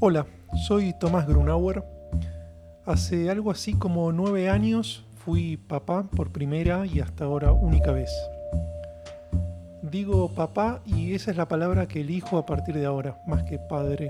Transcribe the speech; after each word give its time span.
Hola, 0.00 0.26
soy 0.68 0.92
Tomás 0.92 1.26
Grunauer. 1.26 1.82
Hace 2.86 3.30
algo 3.30 3.50
así 3.50 3.72
como 3.72 4.12
nueve 4.12 4.48
años 4.48 5.04
fui 5.24 5.56
papá 5.56 6.04
por 6.04 6.30
primera 6.30 6.86
y 6.86 7.00
hasta 7.00 7.24
ahora 7.24 7.50
única 7.50 7.90
vez. 7.90 8.08
Digo 9.82 10.32
papá 10.36 10.82
y 10.86 11.14
esa 11.14 11.32
es 11.32 11.36
la 11.36 11.48
palabra 11.48 11.88
que 11.88 12.02
elijo 12.02 12.38
a 12.38 12.46
partir 12.46 12.76
de 12.76 12.86
ahora, 12.86 13.20
más 13.26 13.42
que 13.42 13.58
padre. 13.58 14.08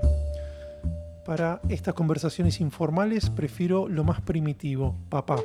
Para 1.25 1.59
estas 1.69 1.95
conversaciones 1.95 2.61
informales 2.61 3.31
prefiero 3.31 3.87
lo 3.87 4.03
más 4.03 4.21
primitivo, 4.21 4.95
papá. 5.09 5.37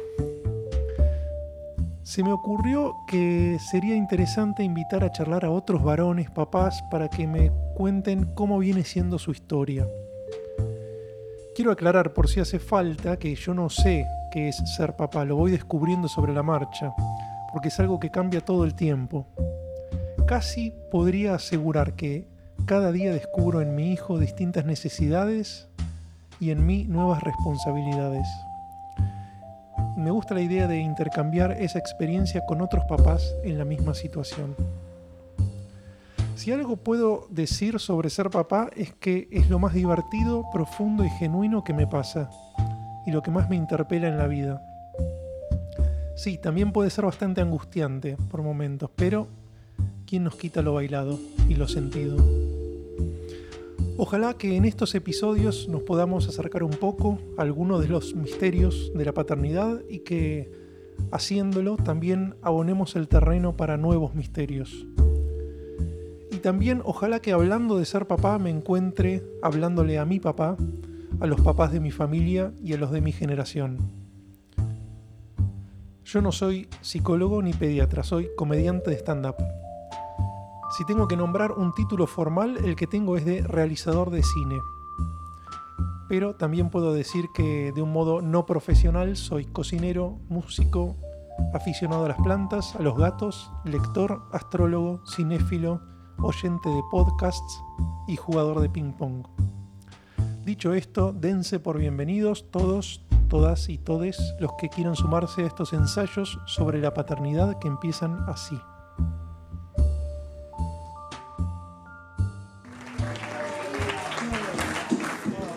Se 2.02 2.22
me 2.22 2.32
ocurrió 2.32 2.92
que 3.08 3.56
sería 3.70 3.96
interesante 3.96 4.62
invitar 4.62 5.04
a 5.04 5.10
charlar 5.10 5.46
a 5.46 5.50
otros 5.50 5.82
varones 5.82 6.30
papás 6.30 6.84
para 6.90 7.08
que 7.08 7.26
me 7.26 7.50
cuenten 7.74 8.26
cómo 8.34 8.58
viene 8.58 8.84
siendo 8.84 9.18
su 9.18 9.30
historia. 9.30 9.86
Quiero 11.54 11.70
aclarar 11.70 12.12
por 12.12 12.28
si 12.28 12.40
hace 12.40 12.58
falta 12.58 13.16
que 13.16 13.32
yo 13.36 13.54
no 13.54 13.70
sé 13.70 14.08
qué 14.32 14.48
es 14.48 14.56
ser 14.76 14.96
papá, 14.96 15.24
lo 15.24 15.36
voy 15.36 15.52
descubriendo 15.52 16.08
sobre 16.08 16.34
la 16.34 16.42
marcha, 16.42 16.92
porque 17.52 17.68
es 17.68 17.78
algo 17.78 18.00
que 18.00 18.10
cambia 18.10 18.40
todo 18.40 18.64
el 18.64 18.74
tiempo. 18.74 19.28
Casi 20.26 20.72
podría 20.90 21.36
asegurar 21.36 21.92
que 21.92 22.26
cada 22.66 22.90
día 22.90 23.12
descubro 23.12 23.60
en 23.60 23.76
mi 23.76 23.92
hijo 23.92 24.18
distintas 24.18 24.64
necesidades 24.64 25.68
y 26.40 26.50
en 26.50 26.66
mí 26.66 26.86
nuevas 26.88 27.22
responsabilidades. 27.22 28.26
Me 29.96 30.10
gusta 30.10 30.34
la 30.34 30.40
idea 30.40 30.66
de 30.66 30.78
intercambiar 30.78 31.52
esa 31.52 31.78
experiencia 31.78 32.44
con 32.46 32.62
otros 32.62 32.84
papás 32.88 33.32
en 33.44 33.58
la 33.58 33.64
misma 33.64 33.94
situación. 33.94 34.56
Si 36.36 36.50
algo 36.50 36.76
puedo 36.76 37.28
decir 37.30 37.78
sobre 37.78 38.10
ser 38.10 38.28
papá 38.28 38.68
es 38.74 38.92
que 38.92 39.28
es 39.30 39.48
lo 39.48 39.60
más 39.60 39.72
divertido, 39.72 40.44
profundo 40.52 41.04
y 41.04 41.08
genuino 41.10 41.62
que 41.62 41.72
me 41.72 41.86
pasa 41.86 42.28
y 43.06 43.12
lo 43.12 43.22
que 43.22 43.30
más 43.30 43.48
me 43.48 43.56
interpela 43.56 44.08
en 44.08 44.18
la 44.18 44.26
vida. 44.26 44.60
Sí, 46.16 46.36
también 46.38 46.72
puede 46.72 46.90
ser 46.90 47.04
bastante 47.04 47.40
angustiante 47.40 48.16
por 48.30 48.42
momentos, 48.42 48.90
pero 48.96 49.28
¿quién 50.06 50.24
nos 50.24 50.34
quita 50.34 50.60
lo 50.60 50.74
bailado 50.74 51.20
y 51.48 51.54
lo 51.54 51.68
sentido? 51.68 52.16
Ojalá 53.96 54.34
que 54.34 54.56
en 54.56 54.64
estos 54.64 54.94
episodios 54.96 55.68
nos 55.68 55.82
podamos 55.82 56.28
acercar 56.28 56.64
un 56.64 56.72
poco 56.72 57.20
a 57.38 57.42
algunos 57.42 57.80
de 57.80 57.88
los 57.88 58.14
misterios 58.14 58.90
de 58.92 59.04
la 59.04 59.12
paternidad 59.12 59.80
y 59.88 60.00
que, 60.00 60.50
haciéndolo, 61.12 61.76
también 61.76 62.34
abonemos 62.42 62.96
el 62.96 63.06
terreno 63.06 63.56
para 63.56 63.76
nuevos 63.76 64.16
misterios 64.16 64.84
también 66.44 66.82
ojalá 66.84 67.20
que 67.20 67.32
hablando 67.32 67.78
de 67.78 67.86
ser 67.86 68.06
papá 68.06 68.38
me 68.38 68.50
encuentre 68.50 69.24
hablándole 69.42 69.98
a 69.98 70.04
mi 70.04 70.20
papá, 70.20 70.58
a 71.18 71.26
los 71.26 71.40
papás 71.40 71.72
de 71.72 71.80
mi 71.80 71.90
familia 71.90 72.52
y 72.62 72.74
a 72.74 72.76
los 72.76 72.90
de 72.90 73.00
mi 73.00 73.12
generación. 73.12 73.78
Yo 76.04 76.20
no 76.20 76.32
soy 76.32 76.68
psicólogo 76.82 77.40
ni 77.40 77.54
pediatra, 77.54 78.02
soy 78.02 78.28
comediante 78.36 78.90
de 78.90 78.96
stand-up. 78.98 79.36
Si 80.76 80.84
tengo 80.84 81.08
que 81.08 81.16
nombrar 81.16 81.52
un 81.52 81.72
título 81.72 82.06
formal, 82.06 82.58
el 82.62 82.76
que 82.76 82.86
tengo 82.86 83.16
es 83.16 83.24
de 83.24 83.40
realizador 83.40 84.10
de 84.10 84.22
cine. 84.22 84.58
Pero 86.10 86.34
también 86.34 86.68
puedo 86.68 86.92
decir 86.92 87.24
que 87.34 87.72
de 87.72 87.80
un 87.80 87.90
modo 87.90 88.20
no 88.20 88.44
profesional 88.44 89.16
soy 89.16 89.46
cocinero, 89.46 90.18
músico, 90.28 90.94
aficionado 91.54 92.04
a 92.04 92.08
las 92.08 92.20
plantas, 92.20 92.76
a 92.76 92.82
los 92.82 92.98
gatos, 92.98 93.50
lector, 93.64 94.24
astrólogo, 94.30 95.00
cinéfilo, 95.06 95.93
oyente 96.18 96.68
de 96.68 96.82
podcasts 96.90 97.62
y 98.06 98.16
jugador 98.16 98.60
de 98.60 98.68
ping 98.68 98.92
pong. 98.92 99.26
Dicho 100.44 100.74
esto, 100.74 101.12
dense 101.12 101.58
por 101.58 101.78
bienvenidos 101.78 102.50
todos, 102.50 103.02
todas 103.28 103.68
y 103.68 103.78
todes 103.78 104.18
los 104.40 104.52
que 104.58 104.68
quieran 104.68 104.94
sumarse 104.94 105.42
a 105.42 105.46
estos 105.46 105.72
ensayos 105.72 106.38
sobre 106.46 106.80
la 106.80 106.92
paternidad 106.92 107.58
que 107.58 107.68
empiezan 107.68 108.18
así. 108.28 108.58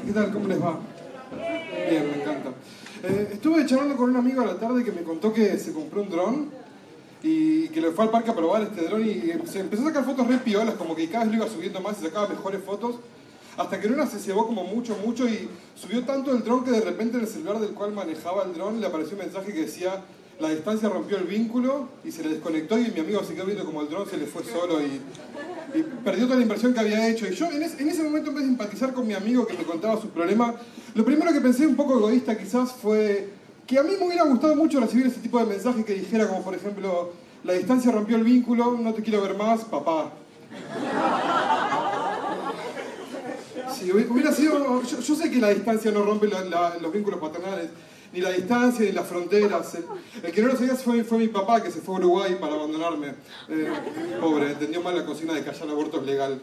¿Qué 0.05 0.13
tal? 0.13 0.31
¿Cómo 0.31 0.47
les 0.47 0.63
va? 0.63 0.79
Bien, 1.89 2.09
me 2.09 2.21
encanta. 2.21 2.49
Eh, 3.03 3.29
estuve 3.33 3.65
charlando 3.65 3.97
con 3.97 4.09
un 4.09 4.15
amigo 4.15 4.41
a 4.41 4.45
la 4.45 4.57
tarde 4.57 4.83
que 4.83 4.91
me 4.91 5.03
contó 5.03 5.33
que 5.33 5.57
se 5.57 5.73
compró 5.73 6.01
un 6.01 6.09
dron 6.09 6.66
y 7.27 7.67
que 7.69 7.81
le 7.81 7.91
fue 7.91 8.05
al 8.05 8.11
parque 8.11 8.31
a 8.31 8.35
probar 8.35 8.61
este 8.61 8.85
dron 8.85 9.05
y 9.05 9.33
se 9.47 9.59
empezó 9.59 9.83
a 9.83 9.87
sacar 9.87 10.05
fotos 10.05 10.27
re 10.27 10.37
piolas, 10.37 10.75
como 10.75 10.95
que 10.95 11.09
cada 11.09 11.25
vez 11.25 11.33
lo 11.33 11.43
iba 11.43 11.53
subiendo 11.53 11.81
más 11.81 11.99
y 11.99 12.05
sacaba 12.05 12.27
mejores 12.27 12.63
fotos, 12.63 12.95
hasta 13.57 13.81
que 13.81 13.87
en 13.87 13.95
una 13.95 14.07
se 14.07 14.19
cebó 14.19 14.47
como 14.47 14.63
mucho, 14.63 14.95
mucho 15.03 15.27
y 15.27 15.49
subió 15.75 16.05
tanto 16.05 16.31
el 16.31 16.43
dron 16.43 16.63
que 16.63 16.71
de 16.71 16.81
repente 16.81 17.17
en 17.17 17.23
el 17.23 17.29
celular 17.29 17.59
del 17.59 17.71
cual 17.71 17.91
manejaba 17.91 18.43
el 18.43 18.53
dron 18.53 18.79
le 18.79 18.87
apareció 18.87 19.17
un 19.17 19.23
mensaje 19.23 19.51
que 19.51 19.61
decía 19.61 20.03
la 20.39 20.49
distancia 20.49 20.87
rompió 20.87 21.17
el 21.17 21.25
vínculo 21.25 21.89
y 22.05 22.11
se 22.11 22.23
le 22.23 22.29
desconectó 22.29 22.77
y 22.77 22.91
mi 22.91 22.99
amigo 22.99 23.23
se 23.23 23.33
quedó 23.33 23.45
viendo 23.45 23.65
como 23.65 23.81
el 23.81 23.89
dron 23.89 24.07
se 24.07 24.17
le 24.17 24.25
fue 24.25 24.43
solo 24.43 24.79
y, 24.81 25.01
perdió 26.03 26.23
toda 26.23 26.37
la 26.37 26.43
inversión 26.43 26.73
que 26.73 26.79
había 26.79 27.09
hecho. 27.09 27.27
Y 27.27 27.35
yo 27.35 27.51
en, 27.51 27.61
ese 27.61 28.01
momento 28.01 28.29
en 28.29 28.35
vez 28.35 28.45
de 28.45 28.51
empatizar 28.51 28.93
con 28.93 29.05
mi 29.05 29.13
amigo 29.13 29.45
que 29.45 29.57
me 29.57 29.63
contaba 29.63 29.99
su 29.99 30.09
problema, 30.09 30.55
lo 30.95 31.03
primero 31.03 31.33
que 31.33 31.41
pensé 31.41 31.67
un 31.67 31.75
poco 31.75 31.97
egoísta 31.97 32.37
quizás 32.37 32.71
fue 32.71 33.29
que 33.67 33.77
a 33.77 33.83
mí 33.83 33.91
me 33.99 34.07
hubiera 34.07 34.23
gustado 34.23 34.55
mucho 34.55 34.79
recibir 34.79 35.07
ese 35.07 35.19
tipo 35.19 35.37
de 35.39 35.45
mensaje 35.45 35.83
que 35.83 35.93
dijera 35.93 36.27
como 36.27 36.41
por 36.41 36.55
ejemplo, 36.55 37.11
la 37.43 37.53
distancia 37.53 37.91
rompió 37.91 38.15
el 38.15 38.23
vínculo, 38.23 38.77
no 38.79 38.93
te 38.93 39.03
quiero 39.03 39.21
ver 39.21 39.35
más, 39.35 39.65
papá. 39.65 40.11
Sí, 43.77 43.91
hubiera 43.91 44.31
sido, 44.31 44.81
yo, 44.81 45.15
sé 45.15 45.29
que 45.29 45.39
la 45.39 45.49
distancia 45.49 45.91
no 45.91 46.03
rompe 46.03 46.27
los 46.81 46.93
vínculos 46.93 47.19
paternales, 47.19 47.69
ni 48.13 48.21
la 48.21 48.31
distancia 48.31 48.85
ni 48.85 48.93
las 48.93 49.05
fronteras. 49.05 49.77
El, 50.23 50.31
que 50.31 50.41
no 50.41 50.47
lo 50.47 50.55
sabía 50.55 50.75
fue, 50.75 51.03
fue, 51.03 51.17
mi 51.17 51.27
papá 51.27 51.61
que 51.61 51.69
se 51.69 51.81
fue 51.81 51.95
a 51.95 51.99
Uruguay 51.99 52.37
para 52.39 52.55
abandonarme. 52.55 53.15
Eh, 53.49 53.69
pobre, 54.19 54.51
entendió 54.53 54.81
mal 54.81 54.95
la 54.95 55.05
cocina 55.05 55.33
de 55.33 55.43
callar 55.43 55.69
abortos 55.69 56.05
legal. 56.05 56.41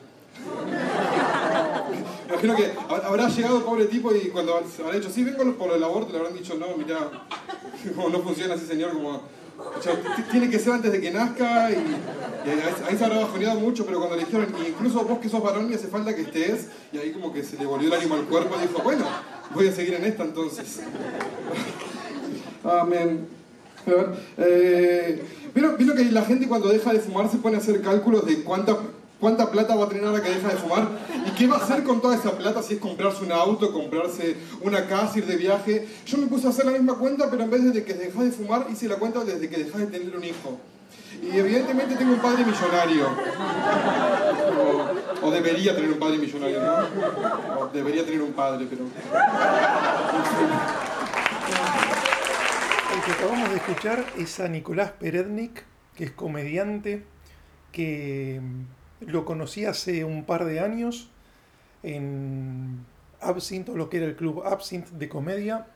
Imagino 2.29 2.57
que 2.57 2.73
habrá 2.89 3.29
llegado 3.29 3.65
pobre 3.65 3.85
tipo 3.87 4.15
y 4.15 4.29
cuando 4.29 4.57
habrá 4.57 4.99
dicho, 4.99 5.11
sí, 5.11 5.25
vengo 5.25 5.53
por 5.55 5.73
el 5.73 5.83
aborto, 5.83 6.13
le 6.13 6.19
habrán 6.19 6.35
dicho, 6.35 6.55
no, 6.55 6.67
mira, 6.77 7.11
no 8.11 8.21
funciona 8.21 8.55
así, 8.55 8.67
señor, 8.67 8.93
como... 8.93 9.23
tiene 10.31 10.49
que 10.49 10.59
ser 10.59 10.73
antes 10.73 10.93
de 10.93 11.01
que 11.01 11.11
nazca 11.11 11.71
y, 11.71 11.77
ahí 12.89 12.97
se 12.97 13.05
habrá 13.05 13.21
bajoneado 13.21 13.61
mucho, 13.61 13.85
pero 13.85 13.99
cuando 13.99 14.17
le 14.17 14.25
dijeron, 14.25 14.49
incluso 14.67 15.05
vos 15.05 15.19
que 15.19 15.29
sos 15.29 15.43
varón 15.43 15.69
me 15.69 15.75
hace 15.75 15.89
falta 15.89 16.15
que 16.15 16.23
estés, 16.23 16.69
y 16.93 16.99
ahí 16.99 17.13
como 17.13 17.33
que 17.33 17.43
se 17.43 17.59
le 17.59 17.67
volvió 17.67 17.89
el 17.89 17.95
ánimo 17.95 18.15
al 18.15 18.25
cuerpo 18.25 18.55
y 18.59 18.67
dijo, 18.67 18.83
bueno, 18.83 19.05
voy 19.55 19.69
a 19.69 19.73
seguir 19.73 19.95
en 19.95 20.05
esta 20.05 20.25
entonces. 20.25 20.81
Amén. 22.65 23.29
Eh, 24.39 25.23
¿vieron, 25.55 25.77
¿Vieron 25.77 25.97
que 25.97 26.05
la 26.05 26.23
gente 26.23 26.49
cuando 26.49 26.69
deja 26.69 26.91
de 26.93 27.01
fumar 27.01 27.31
se 27.31 27.37
pone 27.37 27.57
a 27.57 27.59
hacer 27.59 27.83
cálculos 27.83 28.25
de 28.25 28.43
cuánta 28.43 28.79
cuánta 29.25 29.51
plata 29.51 29.75
va 29.75 29.87
a 29.87 29.89
tener 29.89 30.05
ahora 30.05 30.23
que 30.23 30.29
deja 30.29 30.49
de 30.49 30.57
fumar 30.57 30.87
y 31.27 31.31
qué 31.31 31.47
va 31.47 31.57
a 31.57 31.65
hacer 31.65 31.83
con 31.83 32.03
toda 32.03 32.15
esa 32.15 32.37
plata 32.37 32.63
si 32.63 32.75
es 32.75 32.79
comprarse 32.79 33.25
un 33.25 33.33
auto, 33.33 33.73
comprarse 33.73 34.37
una 34.61 34.87
casa, 34.87 35.17
ir 35.17 35.25
de 35.25 35.37
viaje. 35.39 35.89
Yo 36.05 36.19
me 36.19 36.27
puse 36.27 36.47
a 36.47 36.51
hacer 36.51 36.67
la 36.67 36.73
misma 36.73 36.99
cuenta, 36.99 37.31
pero 37.31 37.43
en 37.43 37.49
vez 37.49 37.73
de 37.73 37.83
que 37.85 37.95
dejas 37.95 38.23
de 38.23 38.33
fumar, 38.33 38.67
hice 38.71 38.87
la 38.87 38.97
cuenta 38.97 39.25
desde 39.25 39.49
que 39.49 39.65
dejas 39.65 39.81
de 39.81 39.87
tener 39.87 40.15
un 40.15 40.25
hijo. 40.25 40.61
Y 41.23 41.39
evidentemente 41.39 41.97
tengo 41.97 42.13
un 42.13 42.19
padre 42.21 42.45
millonario. 42.45 43.07
O, 45.23 45.31
debería 45.31 45.75
tener 45.75 45.91
un 45.91 45.99
padre 45.99 46.19
millonario, 46.19 46.61
¿no? 46.61 47.61
O 47.61 47.71
debería 47.73 48.05
tener 48.05 48.21
un 48.21 48.33
padre, 48.35 48.67
pero... 48.69 48.85
El 52.95 53.03
que 53.07 53.11
acabamos 53.11 53.49
de 53.49 53.57
escuchar 53.57 54.05
es 54.19 54.39
a 54.39 54.49
Nicolás 54.49 54.91
Perednik, 55.01 55.65
que 55.97 56.05
es 56.05 56.11
comediante, 56.11 57.07
que 57.73 58.43
lo 59.01 59.25
conocí 59.25 59.65
hace 59.65 60.05
un 60.05 60.25
par 60.25 60.45
de 60.45 60.61
años 60.61 61.11
en 61.83 62.85
Absinthe, 63.21 63.73
o 63.73 63.77
lo 63.77 63.89
que 63.89 63.99
era 63.99 64.07
el 64.07 64.17
club 64.17 64.43
Absinthe 64.45 64.97
de 64.97 65.09
comedia. 65.09 65.67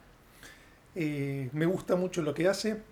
Eh, 0.95 1.51
me 1.53 1.67
gusta 1.67 1.97
mucho 1.97 2.23
lo 2.23 2.35
que 2.35 2.49
hace. 2.49 2.83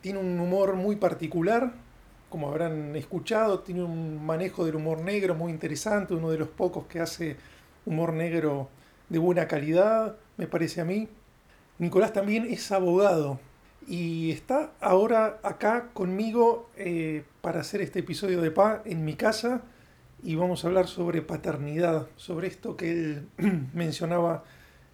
Tiene 0.00 0.18
un 0.18 0.38
humor 0.40 0.74
muy 0.74 0.96
particular, 0.96 1.72
como 2.28 2.48
habrán 2.48 2.96
escuchado, 2.96 3.60
tiene 3.60 3.84
un 3.84 4.24
manejo 4.24 4.64
del 4.64 4.76
humor 4.76 5.00
negro 5.00 5.34
muy 5.34 5.52
interesante, 5.52 6.14
uno 6.14 6.30
de 6.30 6.38
los 6.38 6.48
pocos 6.48 6.86
que 6.86 7.00
hace 7.00 7.36
humor 7.86 8.12
negro 8.12 8.68
de 9.08 9.18
buena 9.18 9.46
calidad, 9.46 10.16
me 10.36 10.46
parece 10.46 10.80
a 10.80 10.84
mí. 10.84 11.08
Nicolás 11.78 12.12
también 12.12 12.46
es 12.46 12.72
abogado, 12.72 13.38
y 13.86 14.30
está 14.30 14.72
ahora 14.80 15.40
acá 15.42 15.90
conmigo 15.92 16.70
eh, 16.76 17.24
para 17.42 17.60
hacer 17.60 17.82
este 17.82 17.98
episodio 17.98 18.40
de 18.40 18.50
PA 18.50 18.80
en 18.86 19.04
mi 19.04 19.14
casa 19.14 19.62
y 20.22 20.36
vamos 20.36 20.64
a 20.64 20.68
hablar 20.68 20.86
sobre 20.86 21.20
paternidad, 21.20 22.06
sobre 22.16 22.46
esto 22.46 22.76
que 22.76 22.92
él 22.92 23.28
mencionaba 23.74 24.44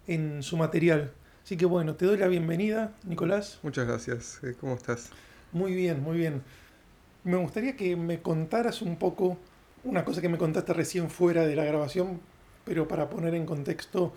en 0.07 0.43
su 0.43 0.57
material. 0.57 1.13
Así 1.43 1.55
que 1.55 1.65
bueno, 1.65 1.95
te 1.95 2.05
doy 2.05 2.17
la 2.17 2.27
bienvenida, 2.27 2.93
Nicolás. 3.05 3.59
Muchas 3.63 3.87
gracias. 3.87 4.43
Eh, 4.43 4.55
¿Cómo 4.59 4.73
estás? 4.73 5.11
Muy 5.51 5.73
bien, 5.73 6.01
muy 6.01 6.17
bien. 6.17 6.41
Me 7.23 7.37
gustaría 7.37 7.75
que 7.75 7.95
me 7.95 8.21
contaras 8.21 8.81
un 8.81 8.97
poco 8.97 9.37
una 9.83 10.03
cosa 10.03 10.19
que 10.19 10.29
me 10.29 10.37
contaste 10.37 10.73
recién 10.73 11.09
fuera 11.09 11.45
de 11.45 11.55
la 11.55 11.63
grabación, 11.63 12.19
pero 12.65 12.87
para 12.87 13.09
poner 13.09 13.35
en 13.35 13.45
contexto 13.45 14.13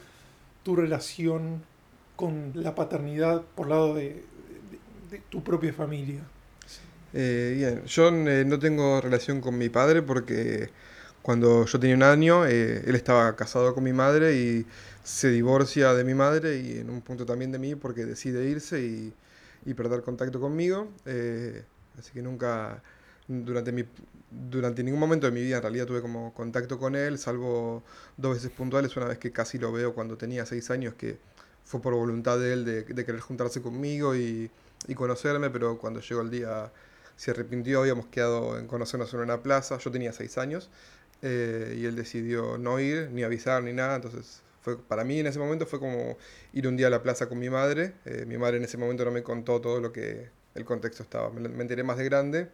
tu 0.63 0.75
relación 0.75 1.63
con 2.17 2.53
la 2.55 2.75
paternidad 2.75 3.43
por 3.55 3.69
lado 3.69 3.95
de, 3.95 4.25
tu 5.29 5.43
propia 5.43 5.73
familia. 5.75 6.23
Eh, 7.15 7.55
bien, 7.57 7.85
yo 7.85 8.09
eh, 8.09 8.45
no 8.47 8.59
tengo 8.59 9.01
relación 9.01 9.41
con 9.41 9.59
mi 9.59 9.69
padre 9.69 10.03
porque 10.03 10.71
cuando 11.21 11.67
yo 11.67 11.79
tenía 11.79 11.97
un 11.97 12.03
año, 12.03 12.47
eh, 12.47 12.83
él 12.87 12.95
estaba 12.95 13.37
casado 13.37 13.75
con 13.75 13.85
mi 13.85 13.93
madre 13.93 14.35
y 14.37 14.67
se 15.05 15.31
divorcia 15.31 15.95
de 15.95 16.05
mi 16.05 16.15
madre 16.15 16.59
y 16.59 16.79
en 16.79 16.91
un 16.91 17.03
punto 17.03 17.27
también 17.27 17.53
de 17.53 17.59
mí 17.59 17.75
porque 17.75 18.05
decide 18.07 18.49
irse 18.49 18.81
y, 18.83 19.15
perder 19.75 20.03
contacto 20.03 20.41
conmigo. 20.41 20.89
así 21.99 22.13
que 22.13 22.23
nunca, 22.23 22.83
durante, 23.29 23.73
mi, 23.73 23.85
durante 24.31 24.83
ningún 24.83 25.01
momento 25.01 25.27
de 25.27 25.33
mi 25.33 25.43
vida 25.43 25.57
en 25.57 25.63
realidad 25.63 25.87
tuve 25.87 26.01
como 26.03 26.33
contacto 26.35 26.79
con 26.79 26.97
él, 26.97 27.19
salvo 27.19 27.83
dos 28.17 28.35
veces 28.35 28.51
puntuales, 28.51 28.97
una 28.97 29.07
vez 29.07 29.19
que 29.19 29.33
casi 29.33 29.59
lo 29.59 29.73
veo 29.73 29.95
cuando 29.95 30.17
tenía 30.17 30.47
seis 30.47 30.71
años, 30.71 30.95
que 30.95 31.19
fue 31.65 31.81
por 31.81 31.95
voluntad 31.95 32.39
de 32.39 32.53
él 32.53 32.65
de, 32.65 32.85
querer 32.85 33.21
juntarse 33.21 33.63
conmigo 33.63 34.17
y, 34.17 34.51
y, 34.89 34.95
conocerme, 34.95 35.51
pero 35.51 35.79
cuando 35.79 36.01
llegó 36.01 36.23
el 36.23 36.31
día 36.31 36.73
se 37.17 37.31
arrepintió, 37.31 37.81
habíamos 37.81 38.07
quedado 38.07 38.59
en 38.59 38.67
conocernos 38.67 39.13
en 39.15 39.21
una 39.21 39.43
plaza, 39.43 39.79
yo 39.79 39.91
tenía 39.91 40.13
seis 40.13 40.39
años, 40.39 40.71
eh, 41.23 41.77
y 41.79 41.85
él 41.85 41.97
decidió 41.97 42.59
no 42.59 42.81
ir, 42.81 43.11
ni 43.11 43.23
avisar, 43.23 43.63
ni 43.63 43.73
nada, 43.73 43.97
entonces 43.97 44.43
fue, 44.61 44.79
para 44.79 45.05
mí 45.05 45.19
en 45.21 45.27
ese 45.27 45.39
momento 45.39 45.67
fue 45.67 45.79
como 45.79 46.17
ir 46.53 46.67
un 46.69 46.77
día 46.77 46.89
a 46.89 46.91
la 46.91 47.03
plaza 47.03 47.29
con 47.29 47.39
mi 47.39 47.51
madre, 47.51 47.95
eh, 48.05 48.25
mi 48.27 48.39
madre 48.39 48.57
en 48.59 48.65
ese 48.65 48.77
momento 48.77 49.05
no 49.05 49.11
me 49.11 49.23
contó 49.23 49.61
todo 49.61 49.81
lo 49.81 49.93
que 49.93 50.29
el 50.55 50.65
contexto 50.65 51.03
estaba, 51.03 51.31
me, 51.31 51.49
me 51.49 51.63
enteré 51.63 51.83
más 51.83 51.99
de 51.99 52.05
grande, 52.05 52.49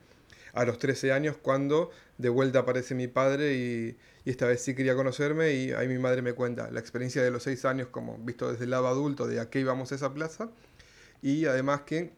a 0.55 0.65
los 0.65 0.79
13 0.79 1.13
años 1.13 1.37
cuando 1.41 1.91
de 2.17 2.29
vuelta 2.29 2.61
aparece 2.61 2.95
mi 2.95 3.07
padre 3.07 3.55
y, 3.55 3.97
y, 4.25 4.31
esta 4.31 4.47
vez 4.47 4.63
sí 4.63 4.75
quería 4.75 4.95
conocerme 4.95 5.53
y 5.53 5.73
ahí 5.73 5.89
mi 5.89 5.99
madre 5.99 6.23
me 6.23 6.33
cuenta 6.33 6.71
la 6.71 6.81
experiencia 6.81 7.23
de 7.23 7.31
los 7.31 7.43
6 7.43 7.65
años 7.65 7.89
como 7.89 8.19
visto 8.19 8.51
desde 8.51 8.65
el 8.65 8.71
lado 8.71 8.89
adulto 8.89 9.27
de 9.27 9.41
a 9.41 9.51
qué 9.51 9.61
íbamos 9.61 9.93
a 9.93 9.95
esa 9.95 10.13
plaza 10.13 10.51
y 11.23 11.47
además 11.47 11.83
que 11.83 12.13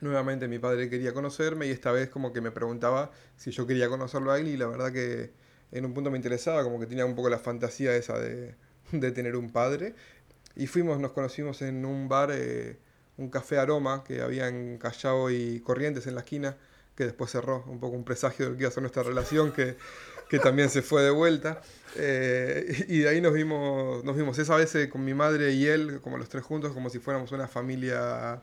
nuevamente 0.00 0.48
mi 0.48 0.58
padre 0.58 0.88
quería 0.88 1.12
conocerme 1.12 1.66
y 1.66 1.70
esta 1.70 1.92
vez 1.92 2.08
como 2.10 2.32
que 2.32 2.40
me 2.40 2.50
preguntaba 2.50 3.10
si 3.36 3.50
yo 3.50 3.66
quería 3.66 3.88
conocerlo 3.88 4.32
a 4.32 4.38
él 4.38 4.48
y 4.48 4.56
la 4.56 4.66
verdad 4.66 4.92
que 4.92 5.32
en 5.72 5.84
un 5.84 5.94
punto 5.94 6.10
me 6.10 6.18
interesaba, 6.18 6.62
como 6.62 6.78
que 6.78 6.86
tenía 6.86 7.04
un 7.06 7.14
poco 7.14 7.28
la 7.28 7.38
fantasía 7.38 7.94
esa 7.96 8.18
de, 8.18 8.54
de 8.92 9.12
tener 9.12 9.36
un 9.36 9.50
padre 9.50 9.94
y 10.56 10.66
fuimos, 10.66 11.00
nos 11.00 11.12
conocimos 11.12 11.62
en 11.62 11.84
un 11.84 12.08
bar, 12.08 12.30
eh, 12.32 12.78
un 13.16 13.28
café 13.28 13.58
aroma 13.58 14.04
que 14.04 14.22
había 14.22 14.48
en 14.48 14.78
Callao 14.78 15.30
y 15.30 15.60
Corrientes 15.60 16.06
en 16.06 16.14
la 16.14 16.20
esquina 16.20 16.56
que 16.96 17.04
después 17.04 17.30
cerró, 17.30 17.64
un 17.66 17.80
poco 17.80 17.96
un 17.96 18.04
presagio 18.04 18.44
de 18.44 18.50
lo 18.52 18.56
que 18.56 18.62
iba 18.62 18.68
a 18.68 18.72
ser 18.72 18.82
nuestra 18.82 19.02
relación, 19.02 19.52
que, 19.52 19.76
que 20.28 20.38
también 20.38 20.70
se 20.70 20.82
fue 20.82 21.02
de 21.02 21.10
vuelta. 21.10 21.60
Eh, 21.96 22.86
y 22.88 23.00
de 23.00 23.08
ahí 23.08 23.20
nos 23.20 23.32
vimos, 23.32 24.04
nos 24.04 24.16
vimos 24.16 24.38
esa 24.38 24.56
vez 24.56 24.74
eh, 24.76 24.88
con 24.88 25.04
mi 25.04 25.14
madre 25.14 25.52
y 25.52 25.66
él, 25.66 26.00
como 26.00 26.18
los 26.18 26.28
tres 26.28 26.44
juntos, 26.44 26.72
como 26.72 26.90
si 26.90 26.98
fuéramos 27.00 27.32
una 27.32 27.48
familia 27.48 28.40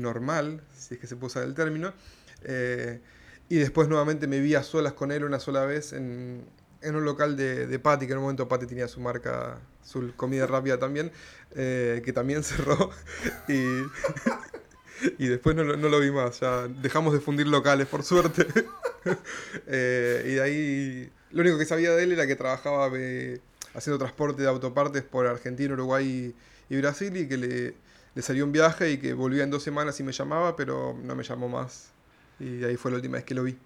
normal, 0.00 0.62
si 0.76 0.94
es 0.94 1.00
que 1.00 1.06
se 1.06 1.16
puede 1.16 1.28
usar 1.28 1.44
el 1.44 1.54
término. 1.54 1.92
Eh, 2.44 3.00
y 3.48 3.56
después 3.56 3.88
nuevamente 3.88 4.26
me 4.26 4.40
vi 4.40 4.54
a 4.54 4.62
solas 4.62 4.94
con 4.94 5.12
él 5.12 5.24
una 5.24 5.38
sola 5.38 5.64
vez 5.64 5.92
en, 5.92 6.44
en 6.80 6.96
un 6.96 7.04
local 7.04 7.36
de, 7.36 7.66
de 7.66 7.78
Patty, 7.78 8.06
que 8.06 8.12
en 8.12 8.18
un 8.18 8.24
momento 8.24 8.48
Patty 8.48 8.66
tenía 8.66 8.88
su 8.88 9.00
marca, 9.00 9.58
su 9.84 10.14
comida 10.16 10.46
rápida 10.46 10.78
también, 10.78 11.12
que 11.54 12.12
también 12.14 12.42
cerró. 12.44 12.90
y, 13.48 13.82
y 15.18 15.26
después 15.26 15.56
no, 15.56 15.64
no, 15.64 15.88
lo 15.88 16.00
vi 16.00 16.10
más, 16.10 16.40
ya 16.40 16.68
dejamos 16.68 17.12
de 17.12 17.20
fundir 17.20 17.46
locales, 17.46 17.86
por 17.86 18.02
suerte. 18.02 18.46
Eh, 19.66 20.22
y 20.26 20.34
de 20.34 20.42
ahí, 20.42 21.12
lo 21.32 21.42
único 21.42 21.58
que 21.58 21.64
sabía 21.64 21.90
de 21.90 22.04
él 22.04 22.12
era 22.12 22.24
que 22.24 22.36
trabajaba 22.36 22.88
eh, 22.94 23.40
haciendo 23.74 23.98
transporte 23.98 24.42
de 24.42 24.48
autopartes 24.48 25.02
por 25.02 25.26
Argentina, 25.26 25.74
Uruguay 25.74 26.32
y, 26.68 26.76
Brasil 26.76 27.16
y 27.16 27.26
que 27.26 27.36
le, 27.36 27.74
le, 28.14 28.22
salió 28.22 28.44
un 28.44 28.52
viaje 28.52 28.90
y 28.90 28.98
que 28.98 29.12
volvía 29.14 29.44
en 29.44 29.50
dos 29.50 29.62
semanas 29.62 29.98
y 30.00 30.02
me 30.02 30.12
llamaba, 30.12 30.56
pero 30.56 30.96
no 31.02 31.14
me 31.14 31.22
llamó 31.22 31.48
más. 31.48 31.90
Y 32.38 32.64
ahí 32.64 32.76
fue 32.76 32.90
la 32.90 32.96
última 32.96 33.16
vez 33.16 33.24
que 33.24 33.34
lo 33.34 33.44
vi. 33.44 33.56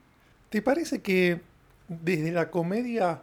¿Te 0.50 0.62
parece 0.62 1.00
que 1.00 1.40
desde 1.88 2.32
la 2.32 2.50
comedia 2.50 3.22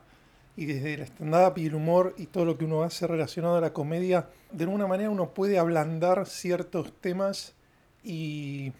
y 0.56 0.66
desde 0.66 0.94
el 0.94 1.02
stand-up 1.02 1.58
y 1.58 1.66
el 1.68 1.75
humor 1.75 2.14
y 2.18 2.28
todo 2.28 2.46
lo 2.46 2.58
que 2.58 2.66
uno 2.66 2.84
hace 2.84 3.08
relacionado 3.08 3.58
a 3.58 3.62
la 3.62 3.74
comedia, 3.74 4.30
de 4.52 4.66
alguna 4.66 4.88
manera 4.88 5.10
uno 5.10 5.34
puede 5.34 5.58
ablandar 5.58 6.28
ciertos 6.28 6.94
temas 7.02 7.54
y 8.04 8.72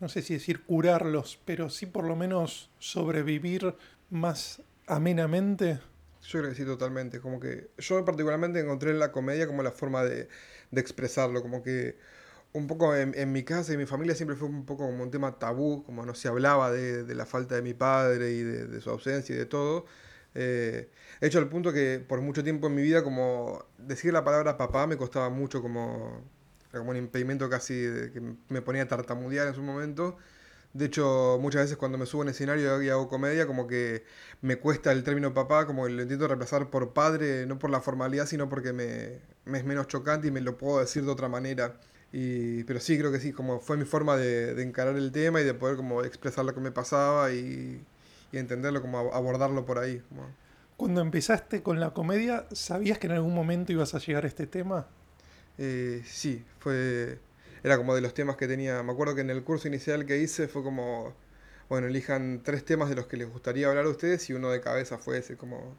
no 0.00 0.08
sé 0.08 0.22
si 0.22 0.34
decir 0.34 0.62
curarlos, 0.64 1.38
pero 1.44 1.70
sí 1.70 1.86
por 1.86 2.04
lo 2.04 2.16
menos 2.16 2.70
sobrevivir 2.78 3.74
más 4.10 4.62
amenamente. 4.86 5.80
Yo 6.22 6.40
creo 6.40 6.50
que 6.50 6.56
sí, 6.56 6.64
totalmente. 6.64 7.20
Como 7.20 7.38
que 7.38 7.68
yo 7.78 8.04
particularmente 8.04 8.60
encontré 8.60 8.90
en 8.90 8.98
la 8.98 9.12
comedia 9.12 9.46
como 9.46 9.62
la 9.62 9.70
forma 9.70 10.02
de, 10.02 10.28
de 10.70 10.80
expresarlo, 10.80 11.42
como 11.42 11.62
que 11.62 11.98
un 12.52 12.66
poco 12.66 12.94
en, 12.96 13.12
en, 13.16 13.32
mi 13.32 13.44
casa 13.44 13.72
y 13.74 13.76
mi 13.76 13.86
familia 13.86 14.14
siempre 14.14 14.36
fue 14.36 14.48
un 14.48 14.64
poco 14.66 14.86
como 14.86 15.02
un 15.02 15.10
tema 15.10 15.38
tabú, 15.38 15.84
como 15.84 16.06
no 16.06 16.14
se 16.14 16.28
hablaba 16.28 16.70
de, 16.72 17.04
de 17.04 17.14
la 17.14 17.26
falta 17.26 17.54
de 17.56 17.62
mi 17.62 17.74
padre 17.74 18.32
y 18.32 18.42
de, 18.42 18.66
de 18.66 18.80
su 18.80 18.90
ausencia 18.90 19.34
y 19.34 19.38
de 19.38 19.46
todo. 19.46 19.86
Eh, 20.34 20.90
he 21.20 21.26
hecho 21.26 21.38
al 21.38 21.48
punto 21.48 21.72
que 21.72 22.04
por 22.06 22.20
mucho 22.20 22.44
tiempo 22.44 22.66
en 22.66 22.74
mi 22.74 22.82
vida 22.82 23.02
como 23.02 23.64
decir 23.78 24.12
la 24.12 24.22
palabra 24.22 24.58
papá 24.58 24.86
me 24.86 24.98
costaba 24.98 25.30
mucho 25.30 25.62
como 25.62 26.22
como 26.72 26.90
un 26.90 26.96
impedimento 26.98 27.48
casi 27.48 27.72
que 28.12 28.22
me 28.50 28.60
ponía 28.62 28.82
a 28.82 28.88
tartamudear 28.88 29.48
en 29.48 29.54
su 29.54 29.62
momento. 29.62 30.18
De 30.76 30.86
hecho, 30.86 31.38
muchas 31.40 31.62
veces 31.62 31.76
cuando 31.76 31.96
me 31.98 32.06
subo 32.06 32.22
en 32.22 32.28
escenario 32.28 32.82
y 32.82 32.88
hago 32.90 33.08
comedia, 33.08 33.46
como 33.46 33.66
que 33.66 34.04
me 34.42 34.56
cuesta 34.58 34.92
el 34.92 35.02
término 35.04 35.32
papá, 35.32 35.66
como 35.66 35.86
que 35.86 35.92
lo 35.92 36.02
intento 36.02 36.26
reemplazar 36.28 36.68
por 36.68 36.92
padre, 36.92 37.46
no 37.46 37.58
por 37.58 37.70
la 37.70 37.80
formalidad, 37.80 38.26
sino 38.26 38.48
porque 38.48 38.72
me, 38.72 39.20
me, 39.46 39.58
es 39.58 39.64
menos 39.64 39.86
chocante 39.88 40.28
y 40.28 40.30
me 40.30 40.40
lo 40.40 40.58
puedo 40.58 40.80
decir 40.80 41.04
de 41.04 41.10
otra 41.10 41.28
manera. 41.28 41.74
Y, 42.12 42.64
pero 42.64 42.80
sí, 42.80 42.98
creo 42.98 43.10
que 43.10 43.20
sí, 43.20 43.32
como 43.32 43.60
fue 43.60 43.76
mi 43.76 43.84
forma 43.84 44.16
de, 44.16 44.54
de 44.54 44.62
encarar 44.62 44.96
el 44.96 45.12
tema 45.12 45.40
y 45.40 45.44
de 45.44 45.54
poder 45.54 45.76
como 45.76 46.02
expresar 46.04 46.44
lo 46.44 46.54
que 46.54 46.60
me 46.60 46.72
pasaba 46.72 47.32
y, 47.32 47.82
y 48.32 48.38
entenderlo, 48.38 48.82
como 48.82 48.98
abordarlo 48.98 49.64
por 49.64 49.78
ahí. 49.78 50.02
Cuando 50.76 51.00
empezaste 51.00 51.62
con 51.62 51.80
la 51.80 51.90
comedia, 51.94 52.46
¿sabías 52.52 52.98
que 52.98 53.06
en 53.06 53.14
algún 53.14 53.34
momento 53.34 53.72
ibas 53.72 53.94
a 53.94 53.98
llegar 53.98 54.24
a 54.24 54.28
este 54.28 54.46
tema? 54.46 54.86
Eh, 55.58 56.02
sí, 56.06 56.44
fue. 56.58 57.18
Era 57.66 57.78
como 57.78 57.96
de 57.96 58.00
los 58.00 58.14
temas 58.14 58.36
que 58.36 58.46
tenía. 58.46 58.80
Me 58.84 58.92
acuerdo 58.92 59.16
que 59.16 59.22
en 59.22 59.30
el 59.30 59.42
curso 59.42 59.66
inicial 59.66 60.06
que 60.06 60.18
hice 60.18 60.46
fue 60.46 60.62
como. 60.62 61.12
Bueno, 61.68 61.88
elijan 61.88 62.42
tres 62.44 62.64
temas 62.64 62.88
de 62.88 62.94
los 62.94 63.08
que 63.08 63.16
les 63.16 63.28
gustaría 63.28 63.66
hablar 63.66 63.86
a 63.86 63.88
ustedes 63.88 64.30
y 64.30 64.34
uno 64.34 64.50
de 64.50 64.60
cabeza 64.60 64.98
fue 64.98 65.18
ese, 65.18 65.36
como 65.36 65.76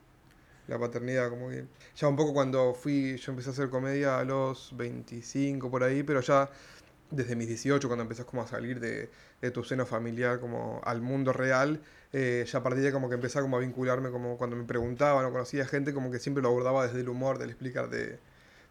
la 0.67 0.77
paternidad, 0.77 1.29
como 1.29 1.47
que. 1.49 1.63
Ya 1.95 2.09
un 2.09 2.17
poco 2.17 2.33
cuando 2.33 2.73
fui, 2.73 3.15
yo 3.15 3.31
empecé 3.31 3.51
a 3.51 3.53
hacer 3.53 3.69
comedia 3.69 4.19
a 4.19 4.25
los 4.25 4.75
25 4.75 5.71
por 5.71 5.81
ahí, 5.81 6.03
pero 6.03 6.19
ya 6.19 6.49
desde 7.09 7.37
mis 7.37 7.47
18, 7.47 7.87
cuando 7.87 8.03
empezás 8.03 8.25
como 8.25 8.41
a 8.41 8.47
salir 8.47 8.81
de, 8.81 9.09
de 9.41 9.51
tu 9.51 9.63
seno 9.63 9.85
familiar 9.85 10.41
como 10.41 10.81
al 10.83 10.99
mundo 11.01 11.31
real, 11.31 11.81
eh, 12.11 12.45
ya 12.45 12.59
a 12.59 12.63
partir 12.63 12.83
de 12.83 12.91
como 12.91 13.07
que 13.07 13.15
empecé 13.15 13.39
como 13.39 13.55
a 13.55 13.59
vincularme, 13.61 14.11
como 14.11 14.37
cuando 14.37 14.57
me 14.57 14.65
preguntaban 14.65 15.23
o 15.23 15.31
conocía 15.31 15.65
gente, 15.65 15.93
como 15.93 16.11
que 16.11 16.19
siempre 16.19 16.43
lo 16.43 16.49
abordaba 16.49 16.85
desde 16.85 16.99
el 16.99 17.07
humor, 17.07 17.37
del 17.37 17.49
explicar 17.51 17.89
de 17.89 18.19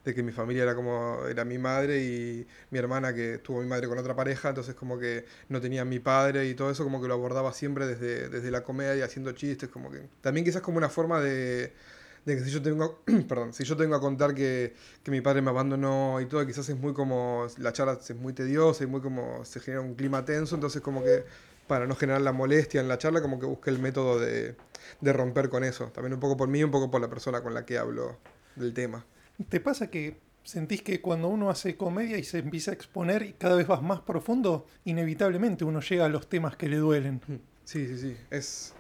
de 0.07 0.15
que 0.15 0.23
mi 0.23 0.31
familia 0.31 0.63
era 0.63 0.77
como 0.77 1.27
era 1.29 1.45
mi 1.45 1.59
madre 1.59 2.01
y 2.01 2.47
mi 2.71 2.79
hermana 2.79 3.13
que 3.13 3.39
tuvo 3.39 3.61
mi 3.61 3.67
madre 3.67 3.89
con 3.89 3.99
otra 3.99 4.15
pareja, 4.15 4.51
entonces 4.51 4.77
como 4.77 5.01
que 5.01 5.25
no 5.49 5.61
tenía 5.61 5.85
mi 5.85 5.99
padre 5.99 6.47
y 6.49 6.55
todo 6.55 6.71
eso 6.71 6.85
como 6.85 7.03
que 7.03 7.09
lo 7.09 7.15
abordaba 7.15 7.53
siempre 7.53 7.89
desde, 7.89 8.29
desde 8.29 8.53
la 8.53 8.63
comedia, 8.63 9.05
haciendo 9.05 9.33
chistes, 9.33 9.69
como 9.69 9.91
que 9.91 10.09
también 10.21 10.47
quizás 10.47 10.63
como 10.63 10.79
una 10.79 10.89
forma 10.89 11.21
de, 11.21 11.73
que 12.25 12.39
si 12.39 12.53
yo 12.53 12.63
tengo, 12.63 13.03
perdón, 13.29 13.53
si 13.53 13.65
yo 13.65 13.77
tengo 13.77 13.97
a 13.97 14.01
contar 14.01 14.33
que, 14.33 14.75
que, 15.03 15.11
mi 15.11 15.21
padre 15.21 15.43
me 15.43 15.51
abandonó 15.51 16.21
y 16.21 16.27
todo, 16.27 16.47
quizás 16.47 16.69
es 16.69 16.77
muy 16.77 16.95
como, 16.95 17.49
la 17.59 17.73
charla 17.73 17.99
es 18.01 18.15
muy 18.15 18.33
tediosa 18.33 18.85
y 18.85 18.87
muy 18.87 19.01
como 19.01 19.45
se 19.45 19.59
genera 19.59 19.81
un 19.81 19.97
clima 19.97 20.25
tenso, 20.25 20.55
entonces 20.55 20.83
como 20.83 21.03
que 21.03 21.25
para 21.67 21.89
no 21.89 21.97
generar 21.97 22.21
la 22.21 22.31
molestia 22.31 22.81
en 22.81 22.87
la 22.87 22.97
charla, 22.97 23.21
como 23.23 23.41
que 23.41 23.47
busqué 23.47 23.71
el 23.71 23.81
método 23.81 24.21
de, 24.21 24.55
de 25.01 25.13
romper 25.13 25.49
con 25.49 25.65
eso, 25.65 25.87
también 25.87 26.15
un 26.15 26.21
poco 26.21 26.37
por 26.37 26.47
mí, 26.49 26.63
un 26.63 26.71
poco 26.71 26.93
por 26.93 27.01
la 27.01 27.09
persona 27.09 27.43
con 27.43 27.55
la 27.55 27.67
que 27.67 27.77
hablo 27.77 28.19
del 28.55 28.73
tema. 28.73 29.05
¿Te 29.49 29.61
pasa 29.61 29.91
que 29.91 30.17
sentís 30.43 30.83
que 30.83 31.01
cuando 31.01 31.29
uno 31.29 31.51
hace 31.51 31.77
comedia 31.77 32.19
y 32.19 32.25
se 32.25 32.39
empieza 32.39 32.71
a 32.71 32.75
exponer 32.75 33.23
y 33.23 33.33
cada 33.33 33.57
vez 33.57 33.67
vas 33.67 33.83
más 33.83 34.01
profundo, 34.01 34.67
inevitablemente 34.85 35.65
uno 35.65 35.81
llega 35.81 36.07
a 36.07 36.09
los 36.09 36.29
temas 36.29 36.57
que 36.57 36.69
le 36.69 36.77
duelen? 36.77 37.21
Sí, 37.65 37.87
sí, 37.87 37.99
sí. 37.99 38.17
Es. 38.31 38.73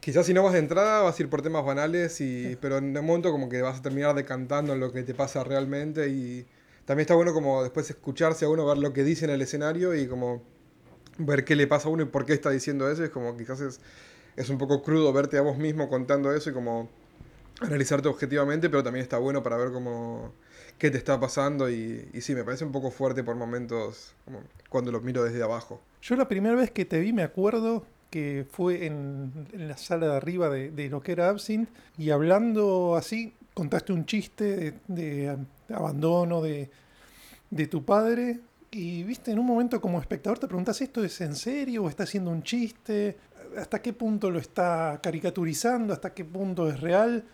Quizás 0.00 0.26
si 0.26 0.34
no 0.34 0.42
vas 0.42 0.52
de 0.52 0.58
entrada 0.58 1.02
vas 1.02 1.18
a 1.18 1.22
ir 1.22 1.30
por 1.30 1.42
temas 1.42 1.64
banales, 1.64 2.20
y, 2.20 2.56
pero 2.60 2.78
en 2.78 2.96
un 2.96 3.04
momento 3.06 3.30
como 3.32 3.48
que 3.48 3.62
vas 3.62 3.78
a 3.78 3.82
terminar 3.82 4.14
decantando 4.14 4.74
en 4.74 4.80
lo 4.80 4.92
que 4.92 5.02
te 5.02 5.14
pasa 5.14 5.42
realmente 5.42 6.08
y 6.08 6.46
también 6.84 7.04
está 7.04 7.14
bueno 7.14 7.32
como 7.32 7.62
después 7.62 7.88
escucharse 7.88 8.44
a 8.44 8.48
uno, 8.48 8.66
ver 8.66 8.78
lo 8.78 8.92
que 8.92 9.02
dice 9.02 9.24
en 9.24 9.30
el 9.30 9.40
escenario 9.40 9.94
y 9.94 10.06
como 10.06 10.42
ver 11.18 11.44
qué 11.44 11.56
le 11.56 11.66
pasa 11.66 11.88
a 11.88 11.90
uno 11.90 12.02
y 12.02 12.06
por 12.06 12.26
qué 12.26 12.34
está 12.34 12.50
diciendo 12.50 12.90
eso. 12.90 13.02
Es 13.02 13.10
como 13.10 13.36
quizás 13.36 13.60
es, 13.60 13.80
es 14.36 14.50
un 14.50 14.58
poco 14.58 14.82
crudo 14.82 15.12
verte 15.12 15.38
a 15.38 15.42
vos 15.42 15.56
mismo 15.56 15.88
contando 15.88 16.34
eso 16.34 16.50
y 16.50 16.52
como 16.52 16.90
analizarte 17.66 18.08
objetivamente, 18.08 18.68
pero 18.68 18.82
también 18.82 19.02
está 19.02 19.18
bueno 19.18 19.42
para 19.42 19.56
ver 19.56 19.72
cómo 19.72 20.32
qué 20.78 20.90
te 20.90 20.98
está 20.98 21.20
pasando 21.20 21.70
y, 21.70 22.08
sí, 22.20 22.34
me 22.34 22.44
parece 22.44 22.64
un 22.64 22.72
poco 22.72 22.90
fuerte 22.90 23.22
por 23.22 23.36
momentos 23.36 24.14
cuando 24.68 24.90
lo 24.90 25.00
miro 25.00 25.22
desde 25.22 25.42
abajo. 25.42 25.80
Yo 26.02 26.16
la 26.16 26.28
primera 26.28 26.54
vez 26.54 26.70
que 26.70 26.84
te 26.84 26.98
vi 27.00 27.12
me 27.12 27.22
acuerdo 27.22 27.86
que 28.10 28.46
fue 28.50 28.86
en, 28.86 29.32
la 29.52 29.76
sala 29.76 30.06
de 30.06 30.16
arriba 30.16 30.48
de, 30.50 30.88
lo 30.88 31.00
que 31.00 31.12
era 31.12 31.28
Absinthe 31.28 31.72
y 31.96 32.10
hablando 32.10 32.96
así, 32.96 33.34
contaste 33.54 33.92
un 33.92 34.04
chiste 34.04 34.44
de, 34.46 34.74
de 34.88 35.38
abandono 35.74 36.42
de, 36.42 36.70
de 37.50 37.66
tu 37.66 37.84
padre 37.84 38.40
y 38.70 39.04
viste, 39.04 39.30
en 39.30 39.38
un 39.38 39.46
momento 39.46 39.80
como 39.80 40.00
espectador 40.00 40.40
te 40.40 40.48
preguntas, 40.48 40.80
¿esto 40.80 41.04
es 41.04 41.20
en 41.20 41.36
serio 41.36 41.84
o 41.84 41.88
está 41.88 42.02
haciendo 42.02 42.32
un 42.32 42.42
chiste? 42.42 43.16
¿Hasta 43.56 43.80
qué 43.80 43.92
punto 43.92 44.30
lo 44.30 44.40
está 44.40 44.98
caricaturizando? 45.00 45.92
¿Hasta 45.92 46.12
qué 46.12 46.24
punto 46.24 46.68
es 46.68 46.80
real? 46.80 47.24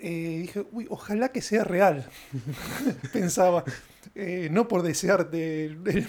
Eh, 0.00 0.38
dije, 0.42 0.66
uy, 0.72 0.86
ojalá 0.90 1.30
que 1.30 1.40
sea 1.40 1.64
real. 1.64 2.06
Pensaba, 3.12 3.64
eh, 4.14 4.48
no 4.50 4.68
por 4.68 4.82
desearte 4.82 5.66
el, 5.66 5.78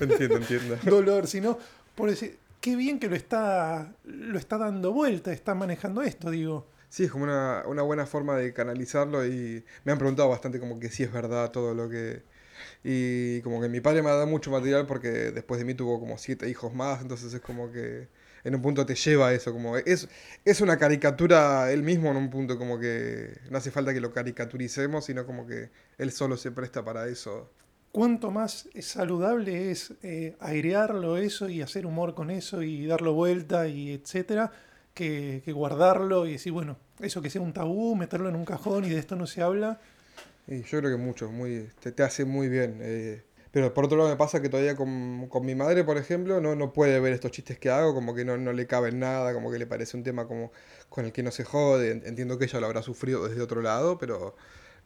entiendo, 0.00 0.36
entiendo. 0.36 0.78
dolor, 0.84 1.26
sino 1.26 1.58
por 1.94 2.10
decir, 2.10 2.38
qué 2.60 2.76
bien 2.76 2.98
que 2.98 3.08
lo 3.08 3.16
está, 3.16 3.92
lo 4.04 4.38
está 4.38 4.58
dando 4.58 4.92
vuelta, 4.92 5.32
está 5.32 5.54
manejando 5.54 6.02
esto, 6.02 6.30
digo. 6.30 6.66
Sí, 6.88 7.04
es 7.04 7.10
como 7.10 7.24
una, 7.24 7.64
una 7.66 7.82
buena 7.82 8.06
forma 8.06 8.36
de 8.36 8.52
canalizarlo 8.52 9.26
y 9.26 9.64
me 9.84 9.92
han 9.92 9.98
preguntado 9.98 10.28
bastante 10.28 10.58
como 10.58 10.78
que 10.80 10.90
si 10.90 11.02
es 11.02 11.12
verdad 11.12 11.50
todo 11.50 11.74
lo 11.74 11.88
que 11.90 12.22
y 12.82 13.40
como 13.42 13.60
que 13.60 13.68
mi 13.68 13.80
padre 13.80 14.02
me 14.02 14.10
ha 14.10 14.14
dado 14.14 14.26
mucho 14.26 14.50
material 14.50 14.86
porque 14.86 15.08
después 15.08 15.58
de 15.58 15.64
mí 15.64 15.74
tuvo 15.74 16.00
como 16.00 16.18
siete 16.18 16.48
hijos 16.48 16.74
más, 16.74 17.02
entonces 17.02 17.32
es 17.32 17.40
como 17.40 17.70
que 17.70 18.08
en 18.44 18.54
un 18.54 18.62
punto 18.62 18.86
te 18.86 18.94
lleva 18.94 19.28
a 19.28 19.34
eso, 19.34 19.52
como 19.52 19.76
es, 19.76 20.08
es 20.44 20.60
una 20.60 20.76
caricatura 20.78 21.70
él 21.72 21.82
mismo 21.82 22.10
en 22.10 22.16
un 22.16 22.30
punto, 22.30 22.58
como 22.58 22.78
que 22.78 23.38
no 23.50 23.58
hace 23.58 23.70
falta 23.70 23.92
que 23.92 24.00
lo 24.00 24.12
caricaturicemos, 24.12 25.04
sino 25.04 25.26
como 25.26 25.46
que 25.46 25.70
él 25.98 26.12
solo 26.12 26.36
se 26.36 26.50
presta 26.50 26.84
para 26.84 27.08
eso. 27.08 27.50
¿Cuánto 27.92 28.30
más 28.30 28.68
saludable 28.80 29.70
es 29.70 29.94
eh, 30.02 30.36
airearlo 30.40 31.16
eso 31.16 31.48
y 31.48 31.62
hacer 31.62 31.86
humor 31.86 32.14
con 32.14 32.30
eso 32.30 32.62
y 32.62 32.86
darlo 32.86 33.14
vuelta 33.14 33.66
y 33.66 33.92
etcétera, 33.92 34.52
que, 34.94 35.42
que 35.44 35.52
guardarlo 35.52 36.26
y 36.26 36.32
decir, 36.32 36.52
bueno, 36.52 36.76
eso 37.00 37.22
que 37.22 37.30
sea 37.30 37.40
un 37.40 37.52
tabú, 37.52 37.96
meterlo 37.96 38.28
en 38.28 38.36
un 38.36 38.44
cajón 38.44 38.84
y 38.84 38.90
de 38.90 38.98
esto 38.98 39.16
no 39.16 39.26
se 39.26 39.42
habla? 39.42 39.80
Y 40.46 40.62
yo 40.62 40.78
creo 40.78 40.90
que 40.90 40.96
mucho, 40.96 41.30
muy, 41.30 41.68
te, 41.80 41.92
te 41.92 42.02
hace 42.02 42.24
muy 42.24 42.48
bien. 42.48 42.78
Eh, 42.80 43.22
pero 43.50 43.72
por 43.72 43.86
otro 43.86 43.96
lado 43.96 44.10
me 44.10 44.16
pasa 44.16 44.42
que 44.42 44.48
todavía 44.48 44.76
con, 44.76 45.28
con, 45.28 45.44
mi 45.46 45.54
madre, 45.54 45.84
por 45.84 45.96
ejemplo, 45.96 46.40
no, 46.40 46.54
no 46.54 46.72
puede 46.72 47.00
ver 47.00 47.12
estos 47.14 47.30
chistes 47.30 47.58
que 47.58 47.70
hago, 47.70 47.94
como 47.94 48.14
que 48.14 48.24
no, 48.24 48.36
no 48.36 48.52
le 48.52 48.66
cabe 48.66 48.92
nada, 48.92 49.32
como 49.32 49.50
que 49.50 49.58
le 49.58 49.66
parece 49.66 49.96
un 49.96 50.02
tema 50.02 50.26
como 50.26 50.52
con 50.88 51.06
el 51.06 51.12
que 51.12 51.22
no 51.22 51.30
se 51.30 51.44
jode. 51.44 51.90
Entiendo 51.90 52.38
que 52.38 52.44
ella 52.44 52.60
lo 52.60 52.66
habrá 52.66 52.82
sufrido 52.82 53.26
desde 53.26 53.40
otro 53.40 53.62
lado, 53.62 53.98
pero 53.98 54.36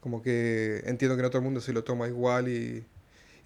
como 0.01 0.23
que 0.23 0.83
entiendo 0.87 1.17
que 1.17 1.23
no 1.23 1.31
todo 1.31 1.39
el 1.39 1.45
mundo 1.45 1.61
se 1.61 1.73
lo 1.73 1.85
toma 1.85 2.09
igual 2.09 2.49
y, 2.49 2.85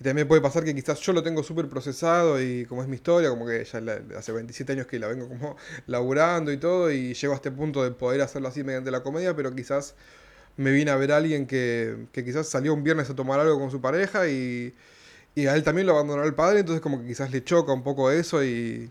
también 0.02 0.28
puede 0.28 0.42
pasar 0.42 0.62
que 0.62 0.75
quizás 0.75 1.00
yo 1.00 1.14
lo 1.14 1.23
tengo 1.23 1.42
súper 1.42 1.68
procesado 1.70 2.40
y 2.42 2.66
como 2.66 2.82
es 2.82 2.88
mi 2.88 2.96
historia, 2.96 3.30
como 3.30 3.46
que 3.46 3.64
ya 3.64 3.80
hace 4.18 4.30
27 4.32 4.73
años 4.73 4.87
que 4.87 4.99
la 4.99 5.06
vengo 5.08 5.26
como 5.28 5.56
laburando 5.87 6.52
y 6.52 6.58
todo 6.58 6.90
y 6.90 7.14
llego 7.14 7.32
a 7.32 7.37
este 7.37 7.50
punto 7.50 7.82
de 7.82 7.92
poder 7.92 8.20
hacerlo 8.20 8.49
así 8.49 8.62
mediante 8.62 8.90
la 8.90 9.02
comedia, 9.02 9.35
pero 9.35 9.54
quizás 9.54 9.94
me 10.56 10.70
vine 10.73 10.90
a 10.90 10.96
ver 10.96 11.12
a 11.12 11.16
alguien 11.18 11.46
que, 11.46 12.08
que 12.12 12.25
quizás 12.25 12.46
salió 12.49 12.75
un 12.75 12.85
viernes 12.85 13.08
a 13.11 13.14
tomar 13.14 13.40
algo 13.40 13.58
con 13.58 13.70
su 13.70 13.80
pareja 13.80 14.28
y, 14.28 14.75
y, 15.36 15.46
a 15.46 15.54
él 15.54 15.62
también 15.62 15.86
lo 15.86 15.92
abandonó 15.92 16.24
el 16.24 16.34
padre, 16.34 16.60
entonces 16.60 16.80
como 16.82 17.00
que 17.00 17.06
quizás 17.06 17.30
le 17.30 17.44
choca 17.44 17.72
un 17.72 17.84
poco 17.84 18.10
eso 18.10 18.42
y, 18.42 18.90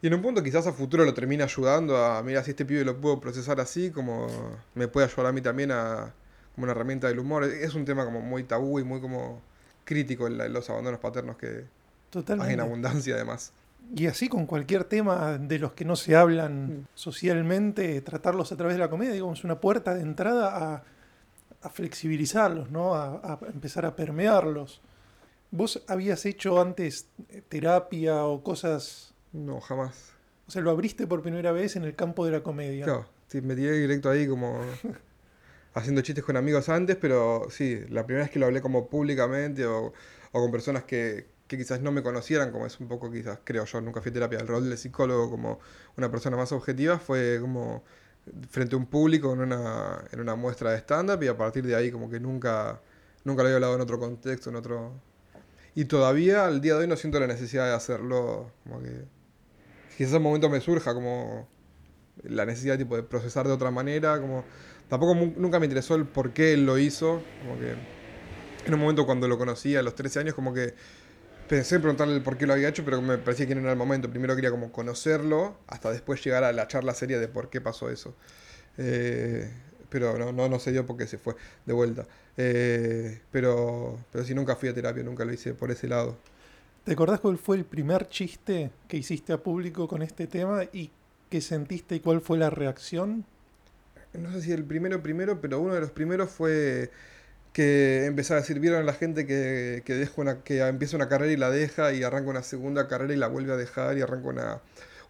y 0.00 0.06
en 0.06 0.14
un 0.14 0.22
punto 0.22 0.42
quizás 0.42 0.66
a 0.66 0.72
futuro 0.72 1.04
lo 1.04 1.12
termina 1.12 1.44
ayudando 1.44 1.96
a, 1.96 2.22
mira, 2.22 2.42
si 2.42 2.52
este 2.52 2.64
pibe 2.64 2.84
lo 2.84 3.00
puedo 3.00 3.20
procesar 3.20 3.60
así, 3.60 3.90
como 3.90 4.26
me 4.74 4.88
puede 4.88 5.06
ayudar 5.06 5.26
a 5.26 5.32
mí 5.32 5.40
también 5.40 5.72
a, 5.72 6.14
como 6.54 6.64
una 6.64 6.72
herramienta 6.72 7.08
del 7.08 7.18
humor. 7.18 7.44
Es 7.44 7.74
un 7.74 7.84
tema 7.84 8.04
como 8.04 8.20
muy 8.20 8.44
tabú 8.44 8.78
y 8.78 8.84
muy 8.84 9.00
como 9.00 9.42
crítico 9.84 10.26
en, 10.26 10.38
la, 10.38 10.46
en 10.46 10.52
los 10.52 10.68
abandonos 10.70 11.00
paternos 11.00 11.36
que 11.36 11.64
Totalmente. 12.10 12.48
hay 12.48 12.54
en 12.54 12.60
abundancia 12.60 13.14
además. 13.14 13.52
Y 13.94 14.06
así 14.06 14.28
con 14.28 14.46
cualquier 14.46 14.84
tema 14.84 15.36
de 15.36 15.58
los 15.58 15.72
que 15.72 15.84
no 15.84 15.96
se 15.96 16.16
hablan 16.16 16.66
mm. 16.66 16.86
socialmente, 16.94 18.00
tratarlos 18.00 18.50
a 18.52 18.56
través 18.56 18.76
de 18.76 18.80
la 18.80 18.88
comedia, 18.88 19.12
digamos, 19.12 19.44
una 19.44 19.60
puerta 19.60 19.94
de 19.94 20.02
entrada 20.02 20.74
a, 20.74 20.84
a 21.62 21.68
flexibilizarlos, 21.68 22.70
¿no? 22.70 22.94
A, 22.94 23.16
a, 23.22 23.38
empezar 23.52 23.84
a 23.84 23.94
permearlos. 23.94 24.80
¿Vos 25.54 25.84
habías 25.86 26.26
hecho 26.26 26.60
antes 26.60 27.06
terapia 27.48 28.24
o 28.24 28.42
cosas? 28.42 29.14
No, 29.32 29.60
jamás. 29.60 30.10
O 30.48 30.50
sea, 30.50 30.62
lo 30.62 30.72
abriste 30.72 31.06
por 31.06 31.22
primera 31.22 31.52
vez 31.52 31.76
en 31.76 31.84
el 31.84 31.94
campo 31.94 32.26
de 32.26 32.32
la 32.32 32.42
comedia. 32.42 32.84
Claro, 32.84 33.06
sí, 33.28 33.40
me 33.40 33.54
tiré 33.54 33.70
directo 33.78 34.10
ahí 34.10 34.26
como 34.26 34.58
haciendo 35.74 36.02
chistes 36.02 36.24
con 36.24 36.36
amigos 36.36 36.68
antes, 36.68 36.96
pero 36.96 37.46
sí, 37.50 37.78
la 37.88 38.04
primera 38.04 38.24
vez 38.24 38.32
que 38.32 38.40
lo 38.40 38.46
hablé 38.46 38.60
como 38.60 38.88
públicamente 38.88 39.64
o, 39.64 39.92
o 40.32 40.40
con 40.40 40.50
personas 40.50 40.82
que, 40.82 41.28
que 41.46 41.56
quizás 41.56 41.80
no 41.80 41.92
me 41.92 42.02
conocieran, 42.02 42.50
como 42.50 42.66
es 42.66 42.80
un 42.80 42.88
poco 42.88 43.08
quizás, 43.12 43.38
creo 43.44 43.64
yo, 43.64 43.80
nunca 43.80 44.02
fui 44.02 44.10
a 44.10 44.12
terapia, 44.12 44.40
el 44.40 44.48
rol 44.48 44.68
de 44.68 44.76
psicólogo 44.76 45.30
como 45.30 45.60
una 45.96 46.10
persona 46.10 46.36
más 46.36 46.50
objetiva 46.50 46.98
fue 46.98 47.38
como 47.40 47.84
frente 48.50 48.74
a 48.74 48.78
un 48.78 48.86
público 48.86 49.32
en 49.32 49.38
una, 49.38 50.02
en 50.10 50.18
una 50.18 50.34
muestra 50.34 50.72
de 50.72 50.78
stand-up 50.78 51.22
y 51.22 51.28
a 51.28 51.36
partir 51.36 51.64
de 51.64 51.76
ahí 51.76 51.92
como 51.92 52.10
que 52.10 52.18
nunca, 52.18 52.80
nunca 53.22 53.44
lo 53.44 53.46
había 53.50 53.54
hablado 53.54 53.76
en 53.76 53.82
otro 53.82 54.00
contexto, 54.00 54.50
en 54.50 54.56
otro... 54.56 55.13
Y 55.74 55.86
todavía 55.86 56.46
al 56.46 56.60
día 56.60 56.74
de 56.74 56.80
hoy 56.80 56.86
no 56.86 56.96
siento 56.96 57.18
la 57.18 57.26
necesidad 57.26 57.66
de 57.66 57.74
hacerlo, 57.74 58.50
como 58.62 58.80
que 58.80 59.04
quizás 59.96 60.14
un 60.14 60.22
momento 60.22 60.48
me 60.48 60.60
surja 60.60 60.94
como 60.94 61.48
la 62.22 62.46
necesidad 62.46 62.78
tipo 62.78 62.96
de 62.96 63.02
procesar 63.02 63.46
de 63.46 63.52
otra 63.52 63.70
manera, 63.70 64.20
como 64.20 64.44
tampoco 64.88 65.14
nunca 65.14 65.58
me 65.58 65.66
interesó 65.66 65.96
el 65.96 66.06
por 66.06 66.32
qué 66.32 66.52
él 66.52 66.64
lo 66.64 66.78
hizo, 66.78 67.22
como 67.42 67.58
que 67.58 67.74
en 68.66 68.74
un 68.74 68.80
momento 68.80 69.04
cuando 69.04 69.28
lo 69.28 69.36
conocí 69.36 69.74
a 69.76 69.82
los 69.82 69.94
13 69.94 70.20
años 70.20 70.34
como 70.34 70.54
que 70.54 70.74
pensé 71.48 71.76
en 71.76 71.82
preguntarle 71.82 72.20
por 72.20 72.36
qué 72.36 72.46
lo 72.46 72.54
había 72.54 72.68
hecho, 72.68 72.84
pero 72.84 73.02
me 73.02 73.18
parecía 73.18 73.46
que 73.46 73.54
no 73.54 73.60
era 73.60 73.72
el 73.72 73.78
momento. 73.78 74.08
Primero 74.08 74.34
quería 74.34 74.50
como 74.50 74.72
conocerlo, 74.72 75.58
hasta 75.66 75.90
después 75.90 76.24
llegar 76.24 76.44
a 76.44 76.52
la 76.52 76.66
charla 76.68 76.94
seria 76.94 77.18
de 77.18 77.28
por 77.28 77.50
qué 77.50 77.60
pasó 77.60 77.90
eso. 77.90 78.14
Eh, 78.78 79.50
pero 79.94 80.18
no, 80.18 80.32
no, 80.32 80.48
no 80.48 80.58
se 80.58 80.72
dio 80.72 80.84
porque 80.84 81.06
se 81.06 81.18
fue 81.18 81.36
de 81.64 81.72
vuelta. 81.72 82.04
Eh, 82.36 83.20
pero, 83.30 83.96
pero 84.10 84.24
sí, 84.24 84.34
nunca 84.34 84.56
fui 84.56 84.68
a 84.68 84.74
terapia, 84.74 85.04
nunca 85.04 85.24
lo 85.24 85.32
hice 85.32 85.54
por 85.54 85.70
ese 85.70 85.86
lado. 85.86 86.16
¿Te 86.82 86.94
acordás 86.94 87.20
cuál 87.20 87.38
fue 87.38 87.58
el 87.58 87.64
primer 87.64 88.08
chiste 88.08 88.72
que 88.88 88.96
hiciste 88.96 89.32
a 89.32 89.38
público 89.38 89.86
con 89.86 90.02
este 90.02 90.26
tema 90.26 90.64
y 90.72 90.90
qué 91.30 91.40
sentiste 91.40 91.94
y 91.94 92.00
cuál 92.00 92.20
fue 92.20 92.38
la 92.38 92.50
reacción? 92.50 93.24
No 94.14 94.32
sé 94.32 94.42
si 94.42 94.50
el 94.50 94.64
primero 94.64 95.00
primero, 95.00 95.40
pero 95.40 95.60
uno 95.60 95.74
de 95.74 95.80
los 95.80 95.92
primeros 95.92 96.28
fue 96.28 96.90
que 97.52 98.06
empezaba 98.06 98.38
a 98.38 98.40
decir, 98.40 98.58
vieron 98.58 98.80
a 98.80 98.84
la 98.84 98.94
gente 98.94 99.28
que, 99.28 99.82
que, 99.84 99.94
deja 99.94 100.12
una, 100.16 100.42
que 100.42 100.58
empieza 100.58 100.96
una 100.96 101.08
carrera 101.08 101.32
y 101.32 101.36
la 101.36 101.50
deja 101.50 101.92
y 101.92 102.02
arranca 102.02 102.30
una 102.30 102.42
segunda 102.42 102.88
carrera 102.88 103.14
y 103.14 103.16
la 103.16 103.28
vuelve 103.28 103.52
a 103.52 103.56
dejar 103.56 103.96
y 103.96 104.02
arranca 104.02 104.26
una, 104.26 104.60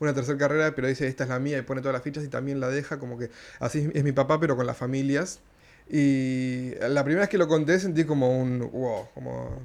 una 0.00 0.14
tercera 0.14 0.38
carrera, 0.38 0.74
pero 0.74 0.88
dice, 0.88 1.06
esta 1.06 1.24
es 1.24 1.30
la 1.30 1.38
mía 1.38 1.58
y 1.58 1.62
pone 1.62 1.80
todas 1.80 1.94
las 1.94 2.02
fichas 2.02 2.24
y 2.24 2.28
también 2.28 2.60
la 2.60 2.68
deja, 2.68 2.98
como 2.98 3.18
que 3.18 3.30
así 3.60 3.90
es 3.94 4.04
mi 4.04 4.12
papá, 4.12 4.40
pero 4.40 4.56
con 4.56 4.66
las 4.66 4.76
familias. 4.76 5.40
Y 5.88 6.72
la 6.80 7.04
primera 7.04 7.22
vez 7.22 7.28
que 7.28 7.38
lo 7.38 7.48
conté 7.48 7.78
sentí 7.78 8.04
como 8.04 8.38
un, 8.38 8.58
wow, 8.58 9.08
como, 9.14 9.58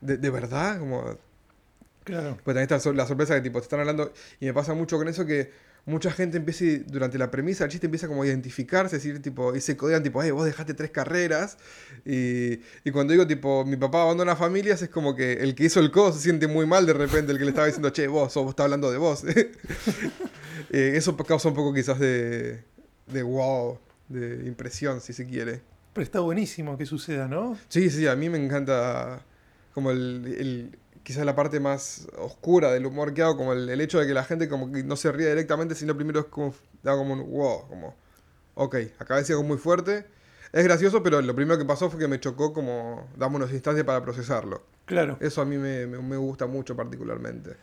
¿de, 0.00 0.18
de 0.18 0.30
verdad? 0.30 0.78
Como... 0.78 1.18
Claro. 2.04 2.36
Pues 2.44 2.54
también 2.54 2.70
está 2.70 2.92
la 2.92 3.06
sorpresa 3.06 3.34
que 3.34 3.40
tipo, 3.40 3.58
te 3.60 3.64
están 3.64 3.80
hablando, 3.80 4.12
y 4.38 4.46
me 4.46 4.52
pasa 4.52 4.74
mucho 4.74 4.98
con 4.98 5.08
eso 5.08 5.24
que 5.24 5.50
mucha 5.86 6.10
gente 6.10 6.36
empieza, 6.38 6.64
durante 6.86 7.18
la 7.18 7.30
premisa, 7.30 7.64
el 7.64 7.70
chiste 7.70 7.86
empieza 7.86 8.08
como 8.08 8.22
a 8.22 8.26
identificarse, 8.26 8.96
decir, 8.96 9.20
tipo, 9.20 9.54
y 9.54 9.60
se 9.60 9.76
codean, 9.76 10.02
tipo, 10.02 10.22
hey, 10.22 10.30
vos 10.30 10.46
dejaste 10.46 10.74
tres 10.74 10.90
carreras. 10.90 11.58
Y, 12.04 12.60
y, 12.84 12.90
cuando 12.92 13.12
digo, 13.12 13.26
tipo, 13.26 13.64
mi 13.64 13.76
papá 13.76 14.02
abandona 14.02 14.36
familias, 14.36 14.80
es 14.82 14.88
como 14.88 15.14
que 15.14 15.34
el 15.34 15.54
que 15.54 15.64
hizo 15.64 15.80
el 15.80 15.90
codo 15.90 16.12
se 16.12 16.20
siente 16.20 16.46
muy 16.46 16.66
mal 16.66 16.86
de 16.86 16.94
repente, 16.94 17.32
el 17.32 17.38
que 17.38 17.44
le 17.44 17.50
estaba 17.50 17.66
diciendo, 17.66 17.90
che, 17.90 18.06
vos, 18.08 18.34
vos 18.34 18.48
está 18.50 18.64
hablando 18.64 18.90
de 18.90 18.98
vos. 18.98 19.24
eh, 20.70 20.92
eso 20.94 21.16
causa 21.16 21.48
un 21.48 21.54
poco 21.54 21.74
quizás 21.74 21.98
de, 21.98 22.64
de 23.06 23.22
wow, 23.22 23.78
de 24.08 24.46
impresión, 24.46 25.00
si 25.00 25.12
se 25.12 25.26
quiere. 25.26 25.60
Pero 25.92 26.02
está 26.02 26.20
buenísimo 26.20 26.76
que 26.78 26.86
suceda, 26.86 27.28
¿no? 27.28 27.56
Sí, 27.68 27.90
sí, 27.90 28.06
a 28.06 28.16
mí 28.16 28.28
me 28.28 28.42
encanta 28.42 29.24
como 29.74 29.90
el, 29.90 30.36
el 30.38 30.78
quizás 31.04 31.24
la 31.24 31.36
parte 31.36 31.60
más 31.60 32.08
oscura 32.18 32.72
del 32.72 32.86
humor 32.86 33.14
que 33.14 33.22
hago, 33.22 33.36
como 33.36 33.52
el, 33.52 33.68
el, 33.68 33.80
hecho 33.80 34.00
de 34.00 34.06
que 34.06 34.14
la 34.14 34.24
gente 34.24 34.48
como 34.48 34.72
que 34.72 34.82
no 34.82 34.96
se 34.96 35.12
ríe 35.12 35.28
directamente, 35.28 35.74
sino 35.74 35.94
primero 35.94 36.20
es 36.20 36.26
como, 36.26 36.52
da 36.82 36.96
como 36.96 37.12
un 37.12 37.30
wow, 37.30 37.68
como, 37.68 37.94
ok, 38.54 38.76
acá 38.98 39.16
decía 39.16 39.36
algo 39.36 39.46
muy 39.46 39.58
fuerte. 39.58 40.06
Es 40.52 40.64
gracioso, 40.64 41.02
pero 41.02 41.20
lo 41.20 41.34
primero 41.34 41.58
que 41.58 41.64
pasó 41.64 41.90
fue 41.90 42.00
que 42.00 42.08
me 42.08 42.18
chocó 42.20 42.52
como, 42.52 43.08
damos 43.16 43.36
unos 43.36 43.52
instantes 43.52 43.84
para 43.84 44.02
procesarlo. 44.02 44.62
Claro. 44.86 45.18
Eso 45.20 45.42
a 45.42 45.44
mí 45.44 45.58
me, 45.58 45.86
me, 45.86 45.98
me 45.98 46.16
gusta 46.16 46.46
mucho 46.46 46.74
particularmente. 46.74 47.56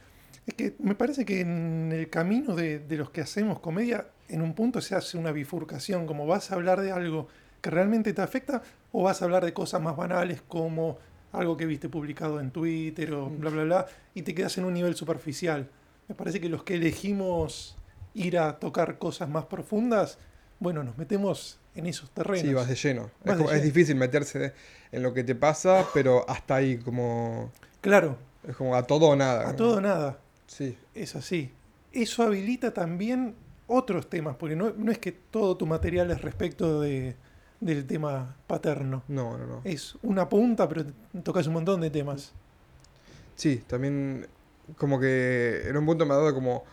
Es 0.45 0.53
que 0.53 0.75
me 0.79 0.95
parece 0.95 1.25
que 1.25 1.41
en 1.41 1.91
el 1.91 2.09
camino 2.09 2.55
de, 2.55 2.79
de, 2.79 2.97
los 2.97 3.09
que 3.09 3.21
hacemos 3.21 3.59
comedia, 3.59 4.07
en 4.27 4.41
un 4.41 4.53
punto 4.53 4.81
se 4.81 4.95
hace 4.95 5.17
una 5.17 5.31
bifurcación, 5.31 6.05
como 6.05 6.27
vas 6.27 6.51
a 6.51 6.55
hablar 6.55 6.81
de 6.81 6.91
algo 6.91 7.27
que 7.61 7.69
realmente 7.69 8.13
te 8.13 8.21
afecta 8.21 8.61
o 8.91 9.03
vas 9.03 9.21
a 9.21 9.25
hablar 9.25 9.45
de 9.45 9.53
cosas 9.53 9.81
más 9.81 9.95
banales 9.95 10.41
como 10.47 10.97
algo 11.31 11.57
que 11.57 11.65
viste 11.65 11.89
publicado 11.89 12.39
en 12.39 12.51
Twitter 12.51 13.13
o 13.13 13.29
bla, 13.29 13.49
bla, 13.49 13.63
bla, 13.63 13.85
y 14.13 14.21
te 14.23 14.33
quedas 14.33 14.57
en 14.57 14.65
un 14.65 14.73
nivel 14.73 14.95
superficial. 14.95 15.69
Me 16.07 16.15
parece 16.15 16.41
que 16.41 16.49
los 16.49 16.63
que 16.63 16.75
elegimos 16.75 17.77
ir 18.13 18.37
a 18.37 18.59
tocar 18.59 18.97
cosas 18.97 19.29
más 19.29 19.45
profundas, 19.45 20.17
bueno, 20.59 20.83
nos 20.83 20.97
metemos 20.97 21.59
en 21.75 21.87
esos 21.87 22.09
terrenos. 22.11 22.41
Sí, 22.41 22.53
vas 22.53 22.67
de 22.67 22.75
lleno. 22.75 23.11
Vas 23.23 23.39
es, 23.39 23.45
de 23.45 23.53
lleno. 23.53 23.63
difícil 23.63 23.95
meterse 23.95 24.53
en 24.91 25.03
lo 25.03 25.13
que 25.13 25.23
te 25.23 25.35
pasa, 25.35 25.87
pero 25.93 26.29
hasta 26.29 26.55
ahí, 26.55 26.77
como. 26.77 27.51
Claro. 27.79 28.17
Es 28.47 28.55
como 28.55 28.75
a 28.75 28.83
todo 28.83 29.07
o 29.07 29.15
nada. 29.15 29.49
A 29.49 29.55
todo 29.55 29.77
o 29.77 29.81
nada. 29.81 30.19
Sí. 30.47 30.77
Es 30.93 31.15
así. 31.15 31.51
Eso 31.93 32.23
habilita 32.23 32.73
también 32.73 33.35
otros 33.67 34.09
temas, 34.09 34.35
porque 34.35 34.55
no, 34.55 34.71
no 34.71 34.91
es 34.91 34.97
que 34.97 35.11
todo 35.11 35.55
tu 35.55 35.65
material 35.65 36.11
es 36.11 36.21
respecto 36.21 36.81
de, 36.81 37.15
del 37.61 37.85
tema 37.85 38.35
paterno. 38.47 39.03
No, 39.07 39.37
no, 39.37 39.45
no. 39.45 39.61
Es 39.63 39.95
una 40.01 40.27
punta, 40.27 40.67
pero 40.67 40.83
tocas 41.23 41.47
un 41.47 41.53
montón 41.53 41.79
de 41.79 41.89
temas. 41.89 42.33
Sí, 43.35 43.63
también 43.67 44.27
como 44.77 44.99
que 44.99 45.63
en 45.67 45.77
un 45.77 45.85
punto 45.85 46.05
me 46.05 46.13
ha 46.13 46.17
dado 46.17 46.33
como 46.33 46.63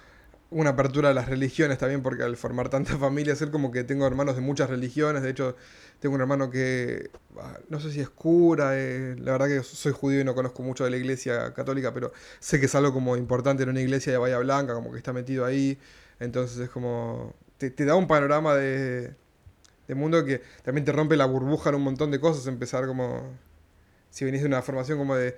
una 0.51 0.71
apertura 0.71 1.11
a 1.11 1.15
las 1.15 1.29
religiones 1.29 1.79
también, 1.79 2.03
porque 2.03 2.23
al 2.23 2.37
formar 2.37 2.71
tanta 2.71 2.97
familia, 2.99 3.37
ser 3.37 3.51
como 3.51 3.71
que 3.71 3.85
tengo 3.85 4.07
hermanos 4.07 4.35
de 4.35 4.41
muchas 4.41 4.71
religiones, 4.71 5.23
de 5.23 5.31
hecho 5.31 5.57
tengo 6.01 6.15
un 6.15 6.21
hermano 6.21 6.49
que 6.51 7.11
ah, 7.39 7.59
no 7.69 7.81
sé 7.81 7.93
si 7.93 8.01
es 8.01 8.09
cura, 8.09 8.71
eh, 8.79 9.15
la 9.19 9.33
verdad 9.33 9.49
que 9.49 9.63
soy 9.63 9.93
judío 9.93 10.21
y 10.21 10.25
no 10.25 10.35
conozco 10.35 10.63
mucho 10.63 10.85
de 10.85 10.91
la 10.91 10.97
iglesia 10.97 11.53
católica, 11.53 11.93
pero 11.93 12.13
sé 12.41 12.61
que 12.61 12.67
es 12.67 12.75
algo 12.75 12.93
como 12.93 13.17
importante 13.17 13.63
en 13.65 13.69
una 13.69 13.81
iglesia 13.81 14.13
de 14.13 14.19
Bahía 14.19 14.39
Blanca, 14.39 14.75
como 14.75 14.91
que 14.91 14.99
está 14.99 15.13
metido 15.13 15.45
ahí, 15.45 15.79
entonces 16.19 16.59
es 16.59 16.71
como, 16.71 17.35
te, 17.59 17.71
te 17.71 17.85
da 17.85 17.95
un 17.95 18.07
panorama 18.07 18.55
de, 18.55 19.15
de 19.89 19.95
mundo 19.95 20.25
que 20.25 20.43
también 20.63 20.85
te 20.85 20.93
rompe 20.93 21.17
la 21.17 21.27
burbuja 21.27 21.71
en 21.71 21.77
un 21.77 21.83
montón 21.83 22.11
de 22.11 22.21
cosas, 22.21 22.47
empezar 22.47 22.87
como, 22.87 23.23
si 24.11 24.25
venís 24.25 24.43
de 24.43 24.47
una 24.47 24.63
formación 24.63 24.99
como 24.99 25.17
de 25.17 25.37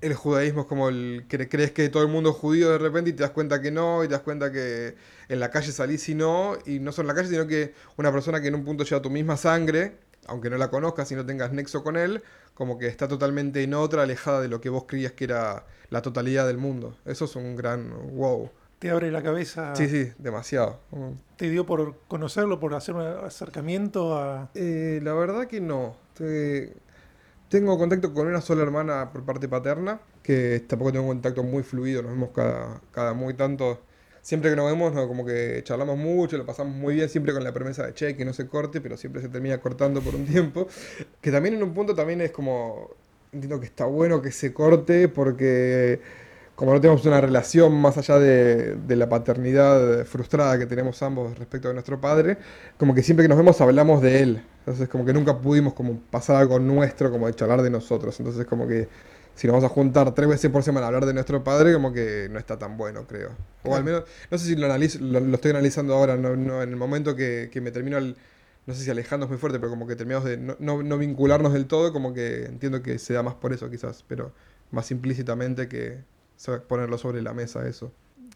el 0.00 0.14
judaísmo 0.14 0.62
es 0.62 0.66
como 0.66 0.88
el 0.88 1.24
que 1.28 1.48
crees 1.48 1.70
que 1.70 1.88
todo 1.88 2.02
el 2.02 2.08
mundo 2.08 2.30
es 2.30 2.36
judío 2.36 2.70
de 2.70 2.78
repente 2.78 3.10
y 3.10 3.12
te 3.12 3.22
das 3.22 3.30
cuenta 3.30 3.60
que 3.60 3.70
no, 3.70 4.04
y 4.04 4.08
te 4.08 4.12
das 4.12 4.22
cuenta 4.22 4.52
que 4.52 4.96
en 5.28 5.40
la 5.40 5.50
calle 5.50 5.72
salís 5.72 6.08
y 6.08 6.14
no, 6.14 6.58
y 6.66 6.78
no 6.78 6.92
solo 6.92 7.08
en 7.08 7.08
la 7.08 7.22
calle, 7.22 7.28
sino 7.30 7.46
que 7.46 7.72
una 7.96 8.12
persona 8.12 8.40
que 8.40 8.48
en 8.48 8.54
un 8.54 8.64
punto 8.64 8.84
lleva 8.84 9.00
tu 9.00 9.10
misma 9.10 9.36
sangre, 9.36 9.96
aunque 10.26 10.50
no 10.50 10.58
la 10.58 10.68
conozcas 10.68 11.10
y 11.12 11.14
no 11.14 11.24
tengas 11.24 11.52
nexo 11.52 11.82
con 11.82 11.96
él, 11.96 12.22
como 12.54 12.78
que 12.78 12.86
está 12.86 13.08
totalmente 13.08 13.62
en 13.62 13.74
otra, 13.74 14.02
alejada 14.02 14.40
de 14.40 14.48
lo 14.48 14.60
que 14.60 14.68
vos 14.68 14.84
creías 14.86 15.12
que 15.12 15.24
era 15.24 15.66
la 15.90 16.02
totalidad 16.02 16.46
del 16.46 16.58
mundo. 16.58 16.96
Eso 17.04 17.24
es 17.24 17.36
un 17.36 17.56
gran 17.56 17.90
wow. 18.16 18.50
Te 18.84 18.90
abre 18.90 19.10
la 19.10 19.22
cabeza. 19.22 19.74
Sí, 19.74 19.88
sí, 19.88 20.12
demasiado. 20.18 20.78
¿Te 21.38 21.48
dio 21.48 21.64
por 21.64 22.00
conocerlo, 22.06 22.60
por 22.60 22.74
hacer 22.74 22.94
un 22.94 23.00
acercamiento 23.00 24.14
a...? 24.14 24.50
Eh, 24.54 25.00
la 25.02 25.14
verdad 25.14 25.46
que 25.46 25.58
no. 25.58 25.96
Te- 26.12 26.74
Tengo 27.48 27.78
contacto 27.78 28.12
con 28.12 28.26
una 28.26 28.42
sola 28.42 28.62
hermana 28.62 29.08
por 29.10 29.24
parte 29.24 29.48
paterna, 29.48 30.02
que 30.22 30.62
tampoco 30.68 30.92
tengo 30.92 31.06
contacto 31.06 31.42
muy 31.42 31.62
fluido, 31.62 32.02
nos 32.02 32.10
vemos 32.10 32.28
cada, 32.34 32.82
cada 32.92 33.14
muy 33.14 33.32
tanto. 33.32 33.80
Siempre 34.20 34.50
que 34.50 34.56
nos 34.56 34.70
vemos, 34.70 34.92
no, 34.92 35.08
como 35.08 35.24
que 35.24 35.62
charlamos 35.64 35.96
mucho, 35.96 36.36
lo 36.36 36.44
pasamos 36.44 36.74
muy 36.76 36.96
bien, 36.96 37.08
siempre 37.08 37.32
con 37.32 37.42
la 37.42 37.54
promesa 37.54 37.86
de 37.86 37.94
che, 37.94 38.14
que 38.14 38.26
no 38.26 38.34
se 38.34 38.46
corte, 38.46 38.82
pero 38.82 38.98
siempre 38.98 39.22
se 39.22 39.30
termina 39.30 39.56
cortando 39.62 40.02
por 40.02 40.14
un 40.14 40.26
tiempo. 40.26 40.68
Que 41.22 41.30
también 41.32 41.54
en 41.54 41.62
un 41.62 41.72
punto 41.72 41.94
también 41.94 42.20
es 42.20 42.32
como, 42.32 42.90
entiendo 43.32 43.58
que 43.60 43.64
está 43.66 43.86
bueno 43.86 44.20
que 44.20 44.30
se 44.30 44.52
corte 44.52 45.08
porque 45.08 46.00
como 46.54 46.72
no 46.72 46.80
tenemos 46.80 47.04
una 47.04 47.20
relación 47.20 47.74
más 47.80 47.98
allá 47.98 48.18
de, 48.18 48.76
de 48.76 48.96
la 48.96 49.08
paternidad 49.08 50.04
frustrada 50.04 50.58
que 50.58 50.66
tenemos 50.66 51.02
ambos 51.02 51.36
respecto 51.38 51.68
de 51.68 51.74
nuestro 51.74 52.00
padre, 52.00 52.38
como 52.78 52.94
que 52.94 53.02
siempre 53.02 53.24
que 53.24 53.28
nos 53.28 53.38
vemos 53.38 53.60
hablamos 53.60 54.02
de 54.02 54.22
él. 54.22 54.42
Entonces 54.60 54.88
como 54.88 55.04
que 55.04 55.12
nunca 55.12 55.38
pudimos 55.38 55.74
como 55.74 55.98
pasar 56.10 56.36
algo 56.36 56.58
nuestro, 56.58 57.10
como 57.10 57.26
de 57.26 57.34
charlar 57.34 57.62
de 57.62 57.70
nosotros. 57.70 58.18
Entonces 58.20 58.46
como 58.46 58.66
que 58.66 58.88
si 59.34 59.46
nos 59.46 59.54
vamos 59.54 59.70
a 59.70 59.74
juntar 59.74 60.14
tres 60.14 60.28
veces 60.28 60.50
por 60.50 60.62
semana 60.62 60.86
a 60.86 60.88
hablar 60.88 61.06
de 61.06 61.14
nuestro 61.14 61.42
padre, 61.42 61.72
como 61.72 61.92
que 61.92 62.28
no 62.30 62.38
está 62.38 62.58
tan 62.58 62.76
bueno, 62.76 63.06
creo. 63.06 63.30
O 63.64 63.74
al 63.74 63.84
menos, 63.84 64.04
no 64.30 64.38
sé 64.38 64.46
si 64.46 64.56
lo, 64.56 64.66
analizo, 64.66 64.98
lo, 65.00 65.20
lo 65.20 65.34
estoy 65.34 65.50
analizando 65.50 65.94
ahora, 65.94 66.16
no, 66.16 66.36
no, 66.36 66.62
en 66.62 66.70
el 66.70 66.76
momento 66.76 67.16
que, 67.16 67.50
que 67.52 67.60
me 67.60 67.72
termino, 67.72 68.00
no 68.00 68.74
sé 68.74 68.84
si 68.84 68.90
alejando 68.90 69.26
es 69.26 69.30
muy 69.30 69.38
fuerte, 69.38 69.58
pero 69.58 69.70
como 69.70 69.86
que 69.86 69.96
terminamos 69.96 70.28
de 70.28 70.36
no, 70.36 70.56
no, 70.60 70.82
no 70.82 70.98
vincularnos 70.98 71.52
del 71.52 71.66
todo, 71.66 71.92
como 71.92 72.14
que 72.14 72.44
entiendo 72.44 72.82
que 72.82 72.98
se 72.98 73.14
da 73.14 73.22
más 73.22 73.34
por 73.34 73.52
eso 73.52 73.68
quizás, 73.70 74.04
pero 74.06 74.32
más 74.70 74.90
implícitamente 74.90 75.68
que 75.68 75.98
ponerlo 76.68 76.98
sobre 76.98 77.22
la 77.22 77.32
mesa 77.34 77.66
eso. 77.68 77.92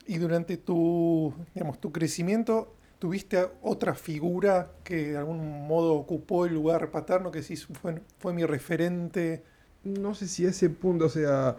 Y 0.07 0.19
durante 0.19 0.57
tu, 0.57 1.35
digamos, 1.55 1.81
tu 1.81 1.93
crecimiento, 1.93 2.75
¿tuviste 2.99 3.47
otra 3.63 3.95
figura 3.95 4.73
que 4.85 5.11
de 5.13 5.17
algún 5.19 5.67
modo 5.67 5.95
ocupó 5.95 6.47
el 6.47 6.55
lugar 6.55 6.91
paterno 6.91 7.31
que 7.31 7.43
sí 7.43 7.57
fue, 7.57 8.01
fue 8.19 8.33
mi 8.33 8.45
referente? 8.45 9.45
No 9.85 10.15
sé 10.15 10.27
si 10.29 10.47
a 10.47 10.51
ese 10.51 10.71
punto, 10.71 11.07
o 11.07 11.09
sea, 11.09 11.57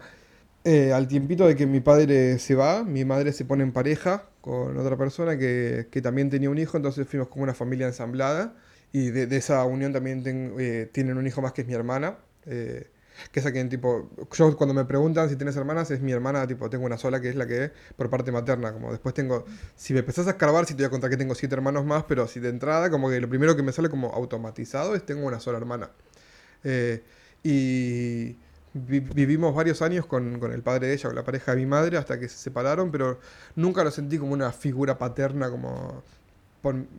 eh, 0.64 0.92
al 0.92 1.08
tiempito 1.08 1.46
de 1.46 1.56
que 1.56 1.66
mi 1.66 1.80
padre 1.80 2.38
se 2.38 2.54
va, 2.54 2.84
mi 2.84 3.04
madre 3.04 3.32
se 3.32 3.44
pone 3.44 3.64
en 3.64 3.72
pareja 3.72 4.28
con 4.42 4.76
otra 4.78 4.96
persona 4.96 5.38
que, 5.38 5.88
que 5.90 6.02
también 6.02 6.30
tenía 6.30 6.50
un 6.50 6.58
hijo, 6.58 6.76
entonces 6.76 7.08
fuimos 7.08 7.28
como 7.28 7.44
una 7.44 7.54
familia 7.54 7.86
ensamblada 7.86 8.54
y 8.92 9.10
de, 9.10 9.26
de 9.26 9.36
esa 9.38 9.64
unión 9.64 9.92
también 9.92 10.22
ten- 10.24 10.54
eh, 10.58 10.88
tienen 10.92 11.18
un 11.18 11.26
hijo 11.26 11.42
más 11.42 11.52
que 11.52 11.62
es 11.62 11.68
mi 11.68 11.74
hermana. 11.74 12.18
eh, 12.46 12.90
que 13.32 13.40
es 13.40 13.46
a 13.46 13.52
quien, 13.52 13.68
tipo, 13.68 14.10
yo 14.32 14.56
cuando 14.56 14.74
me 14.74 14.84
preguntan 14.84 15.28
si 15.28 15.36
tienes 15.36 15.56
hermanas, 15.56 15.90
es 15.90 16.00
mi 16.00 16.12
hermana, 16.12 16.46
tipo, 16.46 16.68
tengo 16.70 16.86
una 16.86 16.98
sola 16.98 17.20
que 17.20 17.28
es 17.30 17.36
la 17.36 17.46
que 17.46 17.64
es 17.64 17.70
por 17.96 18.10
parte 18.10 18.32
materna, 18.32 18.72
como 18.72 18.90
después 18.90 19.14
tengo, 19.14 19.44
si 19.76 19.92
me 19.94 20.00
empezás 20.00 20.26
a 20.26 20.30
escarbar, 20.30 20.66
si 20.66 20.74
te 20.74 20.82
voy 20.82 20.86
a 20.88 20.90
contar 20.90 21.10
que 21.10 21.16
tengo 21.16 21.34
siete 21.34 21.54
hermanos 21.54 21.84
más, 21.84 22.04
pero 22.04 22.26
si 22.26 22.40
de 22.40 22.48
entrada, 22.50 22.90
como 22.90 23.10
que 23.10 23.20
lo 23.20 23.28
primero 23.28 23.56
que 23.56 23.62
me 23.62 23.72
sale 23.72 23.88
como 23.90 24.08
automatizado 24.12 24.94
es 24.94 25.04
tengo 25.04 25.26
una 25.26 25.40
sola 25.40 25.58
hermana. 25.58 25.90
Eh, 26.64 27.02
y 27.42 28.36
vi- 28.74 29.00
vivimos 29.00 29.54
varios 29.54 29.82
años 29.82 30.06
con, 30.06 30.38
con 30.38 30.52
el 30.52 30.62
padre 30.62 30.88
de 30.88 30.94
ella, 30.94 31.08
con 31.08 31.16
la 31.16 31.24
pareja 31.24 31.52
de 31.52 31.58
mi 31.58 31.66
madre, 31.66 31.96
hasta 31.98 32.18
que 32.18 32.28
se 32.28 32.38
separaron, 32.38 32.90
pero 32.90 33.18
nunca 33.56 33.84
lo 33.84 33.90
sentí 33.90 34.18
como 34.18 34.32
una 34.34 34.52
figura 34.52 34.98
paterna, 34.98 35.50
como 35.50 36.02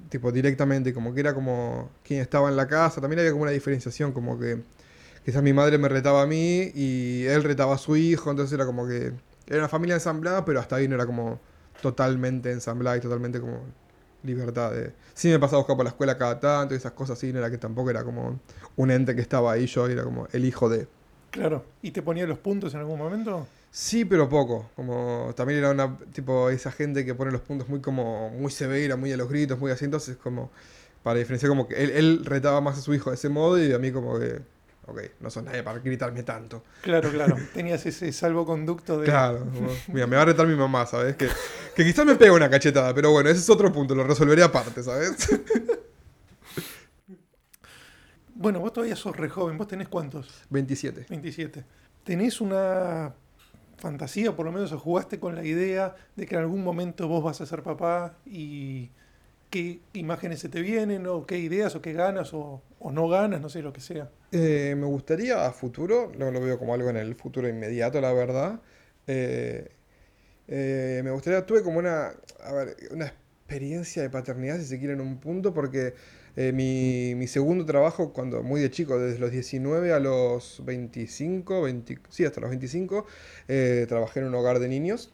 tipo 0.09 0.31
directamente, 0.31 0.93
como 0.93 1.13
que 1.13 1.19
era 1.21 1.33
como 1.33 1.91
quien 2.03 2.21
estaba 2.21 2.49
en 2.49 2.55
la 2.55 2.67
casa. 2.67 3.01
También 3.01 3.19
había 3.19 3.31
como 3.31 3.43
una 3.43 3.51
diferenciación, 3.51 4.11
como 4.11 4.39
que 4.39 4.61
quizás 5.25 5.43
mi 5.43 5.53
madre 5.53 5.77
me 5.77 5.89
retaba 5.89 6.23
a 6.23 6.27
mí 6.27 6.71
y 6.73 7.25
él 7.25 7.43
retaba 7.43 7.75
a 7.75 7.77
su 7.77 7.95
hijo, 7.95 8.31
entonces 8.31 8.53
era 8.53 8.65
como 8.65 8.87
que 8.87 9.13
era 9.47 9.59
una 9.59 9.69
familia 9.69 9.95
ensamblada, 9.95 10.45
pero 10.45 10.59
hasta 10.59 10.77
ahí 10.77 10.87
no 10.87 10.95
era 10.95 11.05
como 11.05 11.39
totalmente 11.81 12.51
ensamblada 12.51 12.97
y 12.97 13.01
totalmente 13.01 13.39
como 13.39 13.59
libertad 14.23 14.71
de... 14.71 14.93
Sí 15.13 15.29
me 15.29 15.39
pasaba 15.39 15.57
a 15.57 15.61
buscar 15.61 15.75
por 15.75 15.85
la 15.85 15.89
escuela 15.89 16.17
cada 16.17 16.39
tanto 16.39 16.73
y 16.73 16.77
esas 16.77 16.91
cosas 16.93 17.17
así, 17.17 17.33
no 17.33 17.39
era 17.39 17.49
que 17.49 17.57
tampoco 17.57 17.89
era 17.89 18.03
como 18.03 18.39
un 18.75 18.91
ente 18.91 19.15
que 19.15 19.21
estaba 19.21 19.51
ahí 19.51 19.65
yo, 19.65 19.87
era 19.87 20.03
como 20.03 20.27
el 20.31 20.45
hijo 20.45 20.69
de... 20.69 20.87
Claro. 21.31 21.63
¿Y 21.81 21.91
te 21.91 22.01
ponía 22.01 22.27
los 22.27 22.37
puntos 22.37 22.73
en 22.73 22.81
algún 22.81 22.99
momento? 22.99 23.47
Sí, 23.71 24.03
pero 24.03 24.27
poco. 24.27 24.69
Como 24.75 25.31
también 25.35 25.59
era 25.59 25.71
una 25.71 25.97
tipo 26.13 26.49
esa 26.49 26.71
gente 26.71 27.05
que 27.05 27.15
pone 27.15 27.31
los 27.31 27.41
puntos 27.41 27.69
muy 27.69 27.79
como 27.79 28.29
muy 28.31 28.51
severa, 28.51 28.97
muy 28.97 29.11
a 29.13 29.17
los 29.17 29.29
gritos, 29.29 29.57
muy 29.57 29.71
así, 29.71 29.85
entonces 29.85 30.17
como 30.17 30.51
para 31.03 31.19
diferenciar 31.19 31.49
como 31.49 31.67
que 31.67 31.75
él, 31.81 31.89
él 31.91 32.25
retaba 32.25 32.61
más 32.61 32.77
a 32.77 32.81
su 32.81 32.93
hijo 32.93 33.09
de 33.09 33.15
ese 33.15 33.29
modo 33.29 33.63
y 33.63 33.71
a 33.73 33.79
mí 33.79 33.91
como 33.91 34.19
que 34.19 34.41
ok, 34.85 35.01
no 35.19 35.29
sos 35.29 35.43
nadie 35.43 35.63
para 35.63 35.79
gritarme 35.79 36.23
tanto. 36.23 36.63
Claro, 36.81 37.09
claro. 37.11 37.35
Tenías 37.53 37.85
ese 37.85 38.11
salvoconducto 38.11 38.99
de... 38.99 39.05
Claro, 39.05 39.45
mira, 39.87 40.07
me 40.07 40.15
va 40.15 40.23
a 40.23 40.25
retar 40.25 40.47
mi 40.47 40.55
mamá, 40.55 40.85
¿sabes? 40.85 41.15
Que, 41.15 41.29
que 41.75 41.83
quizás 41.83 42.05
me 42.05 42.15
pega 42.15 42.33
una 42.33 42.49
cachetada, 42.49 42.93
pero 42.93 43.11
bueno, 43.11 43.29
ese 43.29 43.39
es 43.39 43.49
otro 43.49 43.71
punto, 43.71 43.95
lo 43.95 44.03
resolveré 44.03 44.43
aparte, 44.43 44.83
¿sabes? 44.83 45.15
Bueno, 48.41 48.59
vos 48.59 48.73
todavía 48.73 48.95
sos 48.95 49.15
re 49.15 49.29
joven. 49.29 49.55
¿Vos 49.55 49.67
tenés 49.67 49.87
cuántos? 49.87 50.27
27. 50.49 51.05
27. 51.09 51.63
¿Tenés 52.03 52.41
una 52.41 53.13
fantasía, 53.77 54.35
por 54.35 54.47
lo 54.47 54.51
menos, 54.51 54.71
o 54.71 54.79
jugaste 54.79 55.19
con 55.19 55.35
la 55.35 55.43
idea 55.43 55.95
de 56.15 56.25
que 56.25 56.33
en 56.33 56.41
algún 56.41 56.63
momento 56.63 57.07
vos 57.07 57.23
vas 57.23 57.39
a 57.41 57.45
ser 57.45 57.61
papá 57.61 58.15
y 58.25 58.89
qué 59.51 59.81
imágenes 59.93 60.39
se 60.39 60.49
te 60.49 60.61
vienen, 60.61 61.05
o 61.05 61.27
qué 61.27 61.37
ideas, 61.37 61.75
o 61.75 61.81
qué 61.81 61.93
ganas, 61.93 62.33
o, 62.33 62.63
o 62.79 62.91
no 62.91 63.07
ganas, 63.07 63.41
no 63.41 63.49
sé, 63.49 63.61
lo 63.61 63.73
que 63.73 63.81
sea? 63.81 64.09
Eh, 64.31 64.73
me 64.77 64.85
gustaría 64.85 65.45
a 65.45 65.51
futuro, 65.51 66.11
no 66.17 66.31
lo 66.31 66.41
veo 66.41 66.57
como 66.57 66.73
algo 66.73 66.89
en 66.89 66.97
el 66.97 67.13
futuro 67.15 67.47
inmediato, 67.47 67.99
la 68.01 68.13
verdad. 68.13 68.61
Eh, 69.05 69.69
eh, 70.47 71.01
me 71.03 71.11
gustaría, 71.11 71.45
tuve 71.45 71.61
como 71.61 71.79
una, 71.79 72.13
una 72.91 73.05
experiencia 73.05 74.01
de 74.01 74.09
paternidad, 74.09 74.57
si 74.57 74.65
se 74.65 74.79
quiere, 74.79 74.93
en 74.93 75.01
un 75.01 75.19
punto, 75.19 75.53
porque 75.53 75.93
mi, 76.53 77.13
mi 77.15 77.27
segundo 77.27 77.65
trabajo, 77.65 78.13
cuando 78.13 78.41
muy 78.41 78.61
de 78.61 78.71
chico, 78.71 78.97
desde 78.97 79.19
los 79.19 79.31
19 79.31 79.91
a 79.91 79.99
los 79.99 80.61
25, 80.63 81.63
20 81.63 81.99
sí, 82.09 82.23
hasta 82.23 82.39
los 82.39 82.49
25, 82.49 83.05
eh, 83.49 83.85
trabajé 83.89 84.21
en 84.21 84.27
un 84.27 84.35
hogar 84.35 84.59
de 84.59 84.69
niños. 84.69 85.13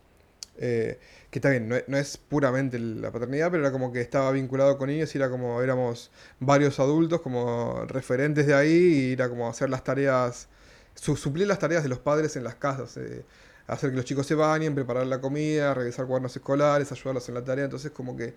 Que 1.38 1.42
también 1.42 1.68
no, 1.70 1.76
es- 1.76 1.84
no 1.88 1.98
es 1.98 2.18
puramente 2.18 2.80
la 2.80 3.12
paternidad, 3.12 3.52
pero 3.52 3.64
era 3.64 3.72
como 3.72 3.92
que 3.92 4.02
estaba 4.02 4.32
vinculado 4.32 4.78
con 4.78 4.90
niños 4.90 5.16
era 5.16 5.30
como 5.30 5.62
éramos 5.62 6.12
varios 6.40 6.80
adultos 6.80 7.22
como 7.22 7.86
referentes 7.88 8.48
de 8.48 8.54
ahí 8.56 9.10
y 9.10 9.14
era 9.14 9.30
como 9.30 9.48
hacer 9.50 9.70
las 9.70 9.84
tareas, 9.84 10.48
su- 10.96 11.16
suplir 11.18 11.48
las 11.48 11.60
tareas 11.60 11.84
de 11.84 11.90
los 11.90 12.00
padres 12.00 12.36
en 12.36 12.44
las 12.44 12.56
casas, 12.56 12.98
eh, 12.98 13.24
hacer 13.68 13.90
que 13.92 13.96
los 13.98 14.06
chicos 14.06 14.26
se 14.28 14.36
bañen, 14.36 14.76
preparar 14.76 15.08
la 15.08 15.20
comida, 15.22 15.74
revisar 15.74 16.06
cuadernos 16.08 16.36
escolares, 16.36 16.92
ayudarlos 16.92 17.28
en 17.30 17.36
la 17.36 17.44
tarea, 17.44 17.66
entonces 17.66 17.92
como 17.92 18.16
que 18.18 18.34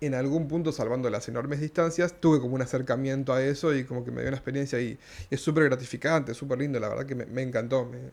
en 0.00 0.14
algún 0.14 0.48
punto, 0.48 0.72
salvando 0.72 1.10
las 1.10 1.28
enormes 1.28 1.60
distancias, 1.60 2.14
tuve 2.20 2.40
como 2.40 2.54
un 2.54 2.62
acercamiento 2.62 3.32
a 3.34 3.42
eso 3.42 3.74
y 3.74 3.84
como 3.84 4.04
que 4.04 4.10
me 4.10 4.22
dio 4.22 4.28
una 4.28 4.36
experiencia 4.38 4.80
y, 4.80 4.98
es 5.30 5.40
súper 5.42 5.64
gratificante, 5.64 6.34
súper 6.34 6.58
lindo, 6.58 6.80
la 6.80 6.88
verdad 6.88 7.06
que 7.06 7.14
me, 7.14 7.26
me 7.26 7.42
encantó. 7.42 7.84
me- 7.86 8.10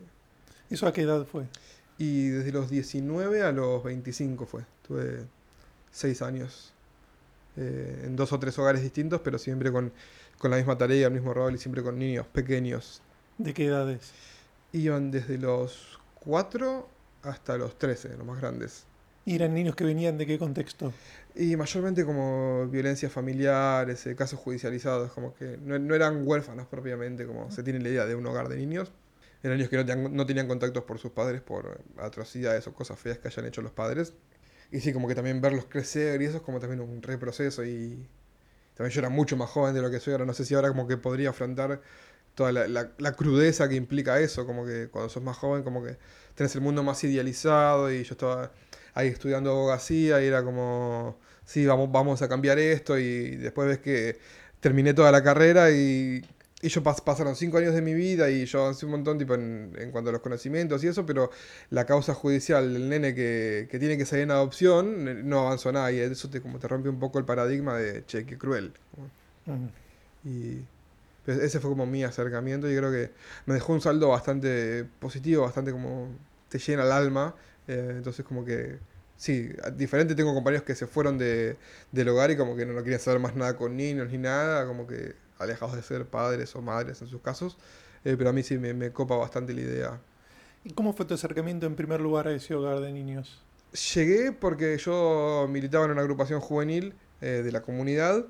¿Eso 0.69 0.87
a 0.87 0.93
qué 0.93 1.01
edad 1.03 1.25
fue? 1.25 1.45
Y 1.97 2.29
desde 2.29 2.51
los 2.51 2.69
19 2.69 3.41
a 3.43 3.51
los 3.51 3.83
25 3.83 4.45
fue. 4.45 4.63
Tuve 4.87 5.25
6 5.91 6.21
años 6.21 6.73
eh, 7.57 8.03
en 8.05 8.15
dos 8.15 8.31
o 8.33 8.39
tres 8.39 8.57
hogares 8.59 8.81
distintos, 8.81 9.21
pero 9.21 9.39
siempre 9.39 9.71
con, 9.71 9.91
con 10.37 10.51
la 10.51 10.57
misma 10.57 10.77
tarea, 10.77 11.07
el 11.07 11.13
mismo 11.13 11.33
rol 11.33 11.55
y 11.55 11.57
siempre 11.57 11.81
con 11.81 11.97
niños 11.97 12.27
pequeños. 12.27 13.01
¿De 13.37 13.53
qué 13.53 13.65
edades? 13.65 14.11
Iban 14.73 15.11
desde 15.11 15.37
los 15.37 15.99
4 16.23 16.87
hasta 17.23 17.57
los 17.57 17.77
13, 17.77 18.17
los 18.17 18.25
más 18.25 18.39
grandes. 18.39 18.85
¿Y 19.25 19.35
eran 19.35 19.53
niños 19.53 19.75
que 19.75 19.83
venían 19.83 20.17
de 20.17 20.25
qué 20.25 20.37
contexto? 20.37 20.93
Y 21.35 21.55
mayormente 21.55 22.05
como 22.05 22.67
violencias 22.67 23.11
familiares, 23.11 24.05
eh, 24.07 24.15
casos 24.15 24.39
judicializados, 24.39 25.11
como 25.11 25.33
que 25.33 25.57
no, 25.57 25.77
no 25.79 25.95
eran 25.95 26.25
huérfanos 26.25 26.67
propiamente, 26.67 27.25
como 27.25 27.51
se 27.51 27.63
tiene 27.63 27.79
la 27.79 27.89
idea 27.89 28.05
de 28.05 28.15
un 28.15 28.25
hogar 28.25 28.47
de 28.47 28.55
niños. 28.55 28.91
Eran 29.43 29.57
niños 29.57 29.69
que 29.69 29.77
no 29.77 29.85
tenían, 29.85 30.15
no 30.15 30.25
tenían 30.25 30.47
contactos 30.47 30.83
por 30.83 30.99
sus 30.99 31.11
padres 31.11 31.41
por 31.41 31.81
atrocidades 31.97 32.67
o 32.67 32.73
cosas 32.73 32.99
feas 32.99 33.19
que 33.19 33.27
hayan 33.27 33.45
hecho 33.45 33.61
los 33.61 33.71
padres. 33.71 34.13
Y 34.71 34.81
sí, 34.81 34.93
como 34.93 35.07
que 35.07 35.15
también 35.15 35.41
verlos 35.41 35.65
crecer 35.65 36.21
y 36.21 36.25
eso 36.25 36.37
es 36.37 36.43
como 36.43 36.59
también 36.59 36.81
un 36.81 37.01
reproceso 37.01 37.63
y 37.63 38.07
también 38.75 38.93
yo 38.93 38.99
era 38.99 39.09
mucho 39.09 39.37
más 39.37 39.49
joven 39.49 39.73
de 39.73 39.81
lo 39.81 39.89
que 39.89 39.99
soy 39.99 40.13
ahora, 40.13 40.25
no 40.25 40.33
sé 40.33 40.45
si 40.45 40.53
ahora 40.53 40.69
como 40.69 40.87
que 40.87 40.97
podría 40.97 41.29
afrontar 41.31 41.81
toda 42.35 42.51
la, 42.51 42.67
la, 42.67 42.91
la 42.99 43.13
crudeza 43.13 43.67
que 43.67 43.75
implica 43.75 44.19
eso, 44.19 44.45
como 44.45 44.65
que 44.65 44.89
cuando 44.89 45.09
sos 45.09 45.23
más 45.23 45.37
joven 45.37 45.63
como 45.63 45.83
que 45.83 45.97
tenés 46.35 46.53
el 46.55 46.61
mundo 46.61 46.83
más 46.83 47.03
idealizado 47.03 47.91
y 47.91 48.03
yo 48.03 48.13
estaba 48.13 48.51
ahí 48.93 49.07
estudiando 49.07 49.51
abogacía 49.51 50.21
y 50.21 50.27
era 50.27 50.43
como, 50.43 51.19
sí, 51.45 51.65
vamos, 51.65 51.91
vamos 51.91 52.21
a 52.21 52.29
cambiar 52.29 52.59
esto 52.59 52.99
y 52.99 53.37
después 53.37 53.67
ves 53.67 53.79
que 53.79 54.19
terminé 54.59 54.93
toda 54.93 55.11
la 55.11 55.23
carrera 55.23 55.71
y 55.71 56.23
y 56.61 56.69
yo 56.69 56.81
pas 56.81 57.01
pasaron 57.01 57.35
cinco 57.35 57.57
años 57.57 57.75
de 57.75 57.81
mi 57.81 57.93
vida 57.93 58.29
y 58.31 58.45
yo 58.45 58.63
avancé 58.63 58.85
un 58.85 58.93
montón 58.93 59.19
tipo 59.19 59.35
en, 59.35 59.73
en, 59.77 59.91
cuanto 59.91 60.09
a 60.09 60.13
los 60.13 60.21
conocimientos 60.21 60.83
y 60.83 60.87
eso, 60.87 61.05
pero 61.05 61.29
la 61.69 61.85
causa 61.85 62.15
judicial 62.15 62.73
del 62.73 62.89
nene 62.89 63.13
que, 63.13 63.67
que, 63.69 63.77
tiene 63.77 63.97
que 63.97 64.05
salir 64.05 64.23
en 64.23 64.31
adopción 64.31 65.07
eh, 65.07 65.21
no 65.23 65.41
avanzó 65.41 65.71
nada 65.71 65.91
y 65.91 65.99
eso 65.99 66.29
te, 66.29 66.41
como 66.41 66.57
te 66.57 66.67
rompe 66.67 66.89
un 66.89 66.99
poco 66.99 67.19
el 67.19 67.25
paradigma 67.25 67.77
de, 67.77 68.05
che, 68.05 68.25
qué 68.25 68.37
cruel. 68.37 68.73
Uh 69.45 69.51
-huh. 69.51 69.69
Y 70.23 70.63
pues, 71.25 71.37
ese 71.39 71.59
fue 71.59 71.69
como 71.69 71.85
mi 71.85 72.03
acercamiento 72.03 72.69
y 72.71 72.75
creo 72.75 72.91
que 72.91 73.11
me 73.45 73.53
dejó 73.53 73.73
un 73.73 73.81
saldo 73.81 74.09
bastante 74.09 74.85
positivo, 74.99 75.43
bastante 75.43 75.71
como 75.71 76.09
te 76.49 76.57
llena 76.57 76.83
el 76.83 76.91
alma. 76.91 77.35
Eh, 77.67 77.93
entonces 77.97 78.25
como 78.25 78.43
que, 78.43 78.79
sí, 79.15 79.49
diferente 79.75 80.15
tengo 80.15 80.33
compañeros 80.33 80.65
que 80.65 80.73
se 80.73 80.87
fueron 80.87 81.17
de, 81.19 81.57
del 81.91 82.09
hogar 82.09 82.31
y 82.31 82.37
como 82.37 82.55
que 82.55 82.65
no, 82.65 82.73
no 82.73 82.81
querían 82.81 83.01
saber 83.01 83.19
más 83.19 83.35
nada 83.35 83.55
con 83.55 83.75
niños 83.77 84.09
ni 84.11 84.17
nada, 84.17 84.65
como 84.65 84.87
que 84.87 85.26
alejados 85.39 85.75
de 85.75 85.81
ser 85.81 86.05
padres 86.05 86.55
o 86.55 86.61
madres 86.61 87.01
en 87.01 87.07
sus 87.07 87.21
casos, 87.21 87.57
eh, 88.03 88.15
pero 88.17 88.29
a 88.29 88.33
mí 88.33 88.43
sí 88.43 88.57
me, 88.57 88.73
me, 88.73 88.91
copa 88.91 89.15
bastante 89.15 89.53
la 89.53 89.61
idea. 89.61 89.99
¿Y 90.63 90.73
cómo 90.73 90.93
fue 90.93 91.05
tu 91.05 91.13
acercamiento 91.13 91.65
en 91.65 91.75
primer 91.75 92.01
lugar 92.01 92.27
a 92.27 92.33
ese 92.33 92.53
hogar 92.55 92.79
de 92.79 92.91
niños? 92.91 93.41
Llegué 93.93 94.31
porque 94.31 94.77
yo 94.77 95.47
militaba 95.49 95.85
en 95.85 95.91
una 95.91 96.01
agrupación 96.01 96.39
juvenil 96.39 96.93
eh, 97.21 97.41
de 97.43 97.51
la 97.51 97.61
comunidad, 97.61 98.25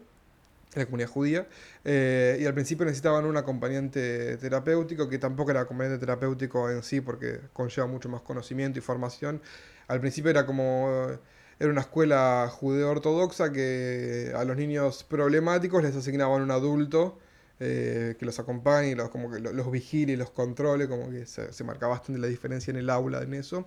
de 0.74 0.80
la 0.80 0.86
comunidad 0.86 1.10
judía, 1.10 1.48
eh, 1.86 2.38
y 2.40 2.46
al 2.46 2.54
principio 2.54 2.86
necesitaban 2.86 3.26
un 3.26 3.38
acompañante 3.38 4.38
terapéutico, 4.38 5.10
que 5.10 5.18
tampoco 5.18 5.52
era 5.52 5.62
acompañante 5.62 6.00
terapéutico 6.00 6.70
en 6.70 6.84
sí, 6.84 7.02
porque 7.02 7.40
conlleva 7.54 7.88
mucho 7.88 8.10
más 8.10 8.22
conocimiento 8.22 8.80
y 8.80 8.82
formación. 8.82 9.42
Al 9.88 10.00
principio 10.00 10.32
era 10.32 10.46
como 10.46 11.18
era 11.60 11.72
una 11.72 11.82
escuela 11.82 12.50
judeo-ortodoxa 12.52 13.52
que 13.52 14.32
a 14.36 14.44
los 14.44 14.56
niños 14.58 15.04
problemáticos 15.04 15.84
les 15.84 15.96
asignaban 15.96 16.42
un 16.42 16.52
adulto 16.52 17.18
eh, 17.60 18.16
que 18.20 18.26
los 18.26 18.40
acompañe, 18.40 18.96
los, 18.96 19.10
como 19.10 19.32
que 19.32 19.40
los 19.40 19.72
vigile 19.72 20.14
y 20.14 20.16
los 20.16 20.30
controle, 20.30 20.88
como 20.88 21.10
que 21.10 21.26
se, 21.26 21.52
se, 21.52 21.64
marca 21.64 21.88
bastante 21.88 22.22
la 22.22 22.28
diferencia 22.28 22.70
en 22.70 22.78
el 22.78 22.90
aula 22.90 23.24
en 23.24 23.34
eso. 23.34 23.66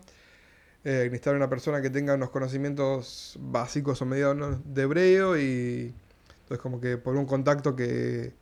Eh, 0.85 1.21
una 1.27 1.51
persona 1.51 1.83
que 1.83 1.91
tenga 1.91 2.15
unos 2.15 2.31
conocimientos 2.31 3.37
básicos 3.41 4.01
o 4.01 4.07
medianos 4.07 4.59
de 4.65 4.83
hebreo 4.83 5.37
y 5.39 5.93
entonces 6.43 6.59
como 6.59 6.81
que 6.81 6.97
por 6.97 7.17
un 7.17 7.27
contacto 7.27 7.77
que 7.77 8.33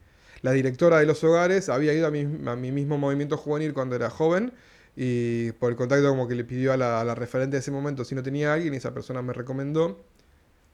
la 0.43 0.53
directora 0.53 0.99
de 0.99 1.07
los 1.07 1.25
hogares 1.25 1.69
había 1.69 1.93
ido 1.95 2.07
a 2.07 2.11
mi, 2.13 2.21
a 2.21 2.55
mi 2.55 2.71
mismo 2.71 2.97
movimiento 2.97 3.37
juvenil 3.37 3.75
cuando 3.75 3.97
era 3.97 4.09
joven 4.09 4.53
y 5.01 5.53
por 5.53 5.71
el 5.71 5.77
contacto 5.77 6.09
como 6.09 6.27
que 6.27 6.35
le 6.35 6.43
pidió 6.43 6.73
a 6.73 6.77
la, 6.77 7.01
a 7.01 7.05
la, 7.05 7.15
referente 7.15 7.55
de 7.55 7.61
ese 7.61 7.71
momento 7.71 8.05
si 8.05 8.17
no 8.17 8.25
tenía 8.25 8.53
alguien 8.53 8.75
y 8.75 8.79
esa 8.79 8.93
persona 8.93 9.23
me 9.23 9.33
recomendó. 9.33 10.05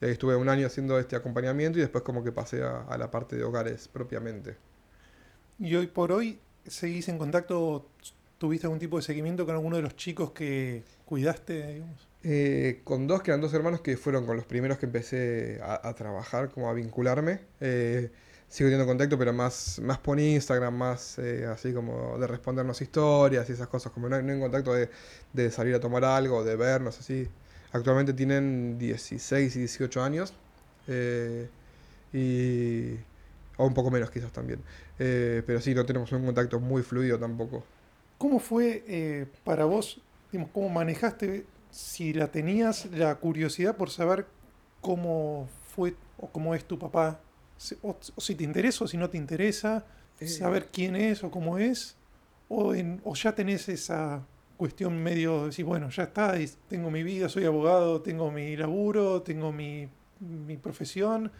Y 0.00 0.06
ahí 0.06 0.12
estuve 0.12 0.34
un 0.34 0.48
año 0.48 0.66
haciendo 0.66 0.98
este 0.98 1.14
acompañamiento 1.14 1.78
y 1.78 1.82
después 1.82 2.02
como 2.04 2.24
que 2.24 2.32
pasé 2.32 2.62
a, 2.62 2.84
a, 2.84 2.96
la 2.96 3.10
parte 3.10 3.36
de 3.36 3.44
hogares 3.44 3.86
propiamente. 3.86 4.56
¿Y 5.58 5.74
hoy 5.74 5.88
por 5.88 6.10
hoy 6.10 6.38
seguís 6.66 7.06
en 7.10 7.18
contacto? 7.18 7.86
¿Tuviste 8.38 8.66
algún 8.66 8.78
tipo 8.78 8.96
de 8.96 9.02
seguimiento 9.02 9.44
con 9.44 9.56
alguno 9.56 9.76
de 9.76 9.82
los 9.82 9.94
chicos 9.94 10.30
que 10.30 10.84
cuidaste? 11.04 11.74
Digamos? 11.74 12.08
Eh, 12.22 12.80
con 12.82 13.06
dos, 13.06 13.20
que 13.20 13.30
eran 13.30 13.42
dos 13.42 13.52
hermanos 13.52 13.82
que 13.82 13.98
fueron 13.98 14.24
con 14.24 14.36
los 14.36 14.46
primeros 14.46 14.78
que 14.78 14.86
empecé 14.86 15.60
a, 15.62 15.86
a 15.86 15.94
trabajar, 15.94 16.48
como 16.48 16.70
a 16.70 16.72
vincularme. 16.72 17.40
Eh, 17.60 18.10
sigo 18.54 18.68
teniendo 18.68 18.86
contacto, 18.86 19.18
pero 19.18 19.32
más, 19.32 19.80
más 19.82 19.98
por 19.98 20.20
Instagram, 20.20 20.76
más 20.76 21.18
eh, 21.18 21.44
así 21.44 21.72
como 21.72 22.16
de 22.18 22.28
respondernos 22.28 22.80
historias 22.80 23.50
y 23.50 23.52
esas 23.52 23.66
cosas, 23.66 23.90
como 23.90 24.08
no, 24.08 24.22
no 24.22 24.32
en 24.32 24.38
contacto 24.38 24.72
de, 24.72 24.90
de, 25.32 25.50
salir 25.50 25.74
a 25.74 25.80
tomar 25.80 26.04
algo, 26.04 26.44
de 26.44 26.54
vernos 26.54 27.00
así. 27.00 27.26
Actualmente 27.72 28.12
tienen 28.12 28.78
16 28.78 29.56
y 29.56 29.58
18 29.58 30.00
años, 30.04 30.34
eh, 30.86 31.48
y, 32.12 32.94
o 33.56 33.66
un 33.66 33.74
poco 33.74 33.90
menos 33.90 34.08
quizás 34.12 34.30
también, 34.30 34.60
eh, 35.00 35.42
pero 35.44 35.60
sí, 35.60 35.74
no 35.74 35.84
tenemos 35.84 36.12
un 36.12 36.24
contacto 36.24 36.60
muy 36.60 36.84
fluido 36.84 37.18
tampoco. 37.18 37.64
¿Cómo 38.18 38.38
fue 38.38 39.26
para 39.42 39.64
vos, 39.64 40.00
digamos, 40.30 40.52
cómo 40.54 40.68
manejaste, 40.68 41.44
si 41.72 42.12
la 42.12 42.28
tenías, 42.28 42.86
la 42.92 43.16
curiosidad 43.16 43.76
por 43.76 43.90
saber 43.90 44.26
cómo 44.80 45.48
fue 45.74 45.96
o 46.18 46.28
cómo 46.28 46.54
es 46.54 46.64
tu 46.64 46.78
papá 46.78 47.18
o, 47.82 47.96
o, 48.14 48.20
si 48.20 48.34
te 48.34 48.44
interesa 48.44 48.84
o 48.84 48.88
si 48.88 48.96
no 48.96 49.08
te 49.10 49.16
interesa, 49.16 49.84
eh. 50.20 50.28
saber 50.28 50.68
quién 50.72 50.96
es 50.96 51.24
o 51.24 51.30
cómo 51.30 51.58
es, 51.58 51.96
o, 52.48 52.74
en, 52.74 53.00
o 53.04 53.14
ya 53.14 53.34
tenés 53.34 53.68
esa 53.68 54.26
cuestión 54.56 55.02
medio 55.02 55.40
de 55.40 55.46
decir, 55.46 55.64
bueno, 55.64 55.90
ya 55.90 56.04
está, 56.04 56.34
tengo 56.68 56.90
mi 56.90 57.02
vida, 57.02 57.28
soy 57.28 57.44
abogado, 57.44 58.02
tengo 58.02 58.30
mi 58.30 58.56
laburo, 58.56 59.22
tengo 59.22 59.52
mi, 59.52 59.88
mi 60.20 60.56
profesión. 60.56 61.30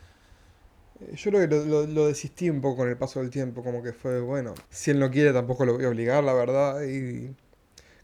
Eh, 1.01 1.15
yo 1.17 1.31
creo 1.31 1.49
que 1.49 1.55
lo, 1.55 1.65
lo, 1.65 1.87
lo, 1.87 2.07
desistí 2.07 2.51
un 2.51 2.61
poco 2.61 2.79
con 2.79 2.89
el 2.89 2.97
paso 2.97 3.21
del 3.21 3.31
tiempo, 3.31 3.63
como 3.63 3.83
que 3.83 3.93
fue, 3.93 4.21
bueno, 4.21 4.55
si 4.71 4.91
él 4.91 4.99
no 4.99 5.11
quiere 5.11 5.33
tampoco 5.33 5.65
lo 5.65 5.75
voy 5.75 5.85
a 5.85 5.89
obligar, 5.89 6.25
la 6.25 6.35
verdad, 6.35 6.83
y 6.85 7.35